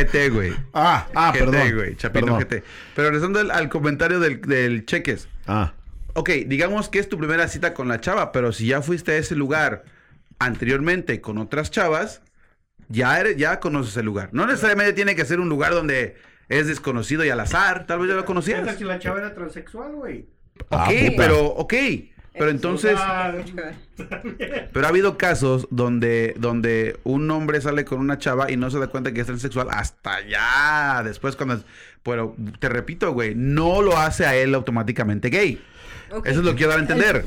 [0.05, 0.53] GT, güey.
[0.73, 1.75] ah, ah, GT, perdón.
[1.75, 1.95] güey.
[1.95, 2.41] Chapino Perdón.
[2.41, 2.63] GT.
[2.95, 5.27] Pero regresando al, al comentario del, del cheques.
[5.47, 5.73] Ah,
[6.15, 9.17] Ok, digamos que es tu primera cita con la chava, pero si ya fuiste a
[9.17, 9.83] ese lugar
[10.39, 12.21] anteriormente con otras chavas,
[12.87, 14.29] ya, eres, ya conoces el lugar.
[14.31, 16.17] No necesariamente tiene que ser un lugar donde
[16.49, 17.85] es desconocido y al azar.
[17.85, 18.75] Tal vez ya lo ¿Qué conocías.
[18.77, 20.27] si la chava era transexual, güey?
[20.71, 21.13] Ah, Ok, puta.
[21.17, 21.73] pero, ok.
[22.33, 22.97] Pero entonces,
[24.73, 28.79] pero ha habido casos donde, donde un hombre sale con una chava y no se
[28.79, 31.01] da cuenta que es transexual hasta ya.
[31.03, 31.55] Después cuando...
[31.55, 31.65] es-
[32.03, 35.61] Pero te repito, güey, no lo hace a él automáticamente gay.
[36.25, 37.25] Eso es lo que quiero dar a entender.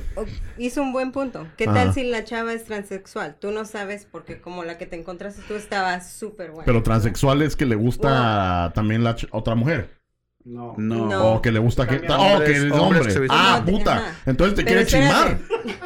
[0.58, 1.46] Hizo un buen punto.
[1.56, 1.74] ¿Qué Ajá.
[1.74, 3.36] tal si la chava es transexual?
[3.40, 6.64] Tú no sabes porque como la que te encontraste tú estaba súper buena.
[6.64, 10.01] pero transexual es que le gusta también la otra mujer.
[10.44, 10.74] No.
[10.76, 11.06] No.
[11.06, 11.34] No.
[11.34, 12.02] O que le gusta que.
[12.08, 13.02] Oh, que es hombre.
[13.30, 14.14] Ah, puta.
[14.26, 15.38] Entonces te Pero quiere chimar.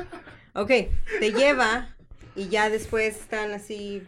[0.55, 0.69] ok,
[1.21, 1.89] te lleva
[2.35, 4.03] y ya después están así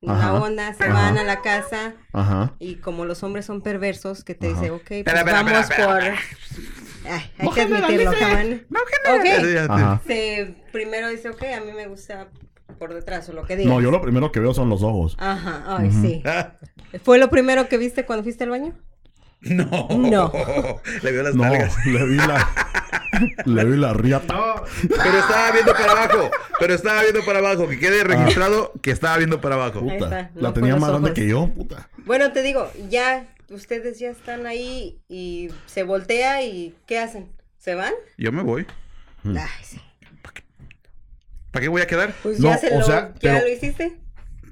[0.00, 0.92] la onda, se Ajá.
[0.92, 2.54] van a la casa Ajá.
[2.58, 4.60] y como los hombres son perversos que te Ajá.
[4.60, 6.02] dicen, ok, pues vamos espera, por...
[6.02, 6.18] espera,
[7.08, 8.12] Ay, hay que admitirlo.
[8.68, 8.80] No,
[9.14, 10.00] Ok.
[10.06, 12.28] Se, primero dice, ok, a mí me gusta
[12.78, 13.72] por detrás o lo que digas.
[13.72, 15.16] No, yo lo primero que veo son los ojos.
[15.18, 16.22] Ajá, ay, sí.
[16.24, 16.54] Ah,
[17.02, 18.74] ¿Fue lo primero que viste cuando fuiste al baño?
[19.50, 19.88] No.
[19.90, 20.32] No.
[21.02, 21.74] Le vio las No, nalgas.
[21.86, 22.48] le vi la.
[23.44, 24.34] le vi la riata.
[24.34, 24.54] No,
[24.88, 26.30] Pero estaba viendo para abajo.
[26.60, 27.68] Pero estaba viendo para abajo.
[27.68, 29.80] Que quede registrado que estaba viendo para abajo.
[29.80, 29.94] Puta.
[29.94, 31.88] está, no la tenía más grande que yo, puta.
[32.04, 37.28] Bueno, te digo, ya ustedes ya están ahí y se voltea y ¿qué hacen?
[37.58, 37.92] ¿Se van?
[38.18, 38.66] Yo me voy.
[39.22, 39.36] Mm.
[39.38, 39.80] Ay, sí.
[41.50, 42.14] ¿Para qué voy a quedar?
[42.22, 43.96] Pues No, ya se o lo, sea, ya pero- lo hiciste.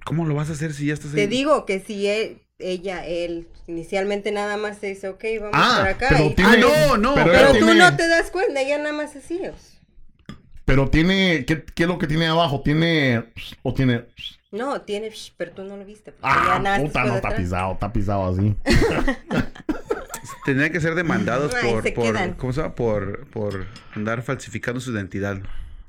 [0.05, 1.17] ¿Cómo lo vas a hacer si ya estás ahí?
[1.17, 5.79] Te digo que si él, ella, él, inicialmente nada más te dice, ok, vamos Ah,
[5.81, 6.07] por acá.
[6.11, 6.51] pero y- tiene.
[6.53, 7.15] Ah, no, no.
[7.15, 9.37] Pero, Pero tú tiene- no te das cuenta, ella nada más así.
[9.39, 10.37] o sea.
[10.65, 11.45] Pero tiene.
[11.47, 12.63] ¿qué, ¿Qué es lo que tiene abajo?
[12.63, 13.25] ¿Tiene.
[13.63, 14.07] o tiene.
[14.51, 16.15] No, tiene, pero tú no lo viste.
[16.23, 18.55] Ah, puta, no de está pisado, está pisado así.
[20.45, 22.37] Tendrían que ser demandados Ay, por, se por.
[22.37, 22.75] ¿cómo se llama?
[22.75, 25.39] Por, por andar falsificando su identidad.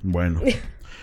[0.01, 0.41] Bueno.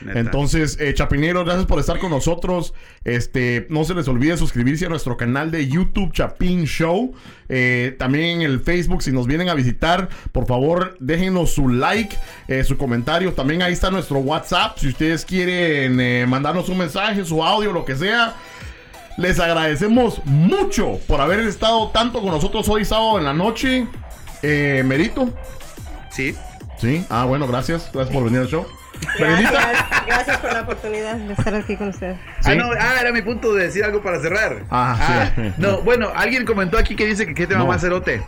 [0.01, 0.19] Neta.
[0.19, 2.75] Entonces, eh, Chapineros, gracias por estar con nosotros.
[3.05, 7.15] Este, no se les olvide suscribirse a nuestro canal de YouTube Chapin Show.
[7.49, 12.17] Eh, también en el Facebook, si nos vienen a visitar, por favor, déjenos su like,
[12.49, 13.33] eh, su comentario.
[13.35, 14.79] También ahí está nuestro WhatsApp.
[14.79, 18.35] Si ustedes quieren eh, mandarnos un mensaje, su audio, lo que sea.
[19.19, 23.87] Les agradecemos mucho por haber estado tanto con nosotros hoy sábado en la noche.
[24.43, 25.29] Eh, Merito.
[26.11, 26.35] Sí.
[26.79, 27.05] Sí.
[27.11, 27.91] Ah, bueno, gracias.
[27.93, 28.67] Gracias por venir al show.
[29.19, 29.53] Gracias,
[30.07, 32.17] gracias por la oportunidad de estar aquí con ustedes.
[32.41, 32.51] Sí.
[32.53, 34.63] Ah, no, ah, era mi punto de decir algo para cerrar.
[34.71, 35.53] Ah, sí.
[35.59, 37.67] No, bueno, alguien comentó aquí que dice que qué tema No.
[37.67, 38.23] más cerote.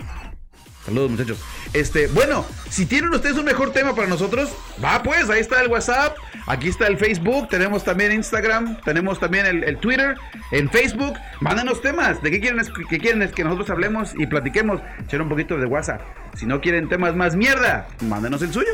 [0.84, 1.42] Saludos, muchachos.
[1.72, 4.54] Este, bueno, si tienen ustedes un mejor tema para nosotros,
[4.84, 6.14] va pues, ahí está el WhatsApp,
[6.46, 10.14] aquí está el Facebook, tenemos también Instagram, tenemos también el, el Twitter,
[10.50, 14.26] en Facebook, mándanos temas, de qué quieren, es- qué quieren es que nosotros hablemos y
[14.26, 16.02] platiquemos, echar un poquito de WhatsApp.
[16.36, 18.72] Si no quieren temas más mierda, mándanos el suyo.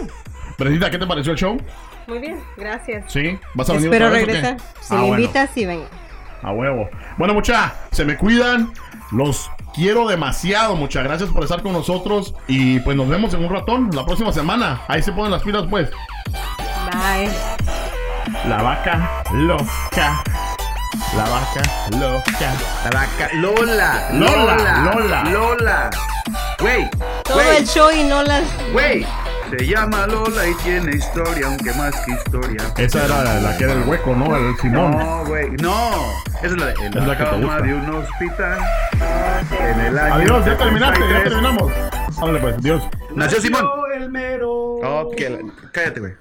[0.59, 1.59] Benedita, ¿qué te pareció el show?
[2.11, 3.05] Muy bien, gracias.
[3.11, 4.33] Sí, ¿vas a venir Espero otra vez o qué?
[4.35, 4.61] regresar.
[4.81, 5.15] Si Ah, me bueno.
[5.23, 5.87] invitas, sí vengo.
[6.43, 6.91] A huevo.
[7.17, 8.73] Bueno, mucha, se me cuidan.
[9.13, 10.75] Los quiero demasiado.
[10.75, 12.35] Muchas gracias por estar con nosotros.
[12.49, 14.81] Y pues nos vemos en un ratón la próxima semana.
[14.89, 15.89] Ahí se ponen las pilas, pues.
[16.91, 17.31] Bye.
[18.49, 20.23] La vaca loca.
[21.17, 21.63] La vaca
[21.99, 22.53] loca.
[22.85, 25.25] La vaca, Lola, Lola, Lola, Lola.
[25.25, 25.91] Lola.
[26.61, 26.91] Güey,
[27.25, 28.43] Todo güey, el show y no las...
[28.73, 29.07] güey.
[29.51, 32.63] Se llama Lola y tiene historia, aunque más que historia.
[32.77, 34.37] Esa era la, la que era el hueco, ¿no?
[34.37, 34.93] El Simón.
[34.97, 35.91] No, güey, no.
[36.39, 37.63] Esa es la de en Es la que te cama gusta.
[37.63, 38.59] de un hospital.
[39.61, 41.25] En el año Adiós, ya terminaste, ya 73.
[41.25, 41.73] terminamos.
[42.19, 42.83] Háblale pues, adiós.
[43.15, 43.67] Nació Simón.
[43.97, 44.51] el mero.
[44.53, 45.39] Oh, que la-
[45.73, 46.13] Cállate, güey.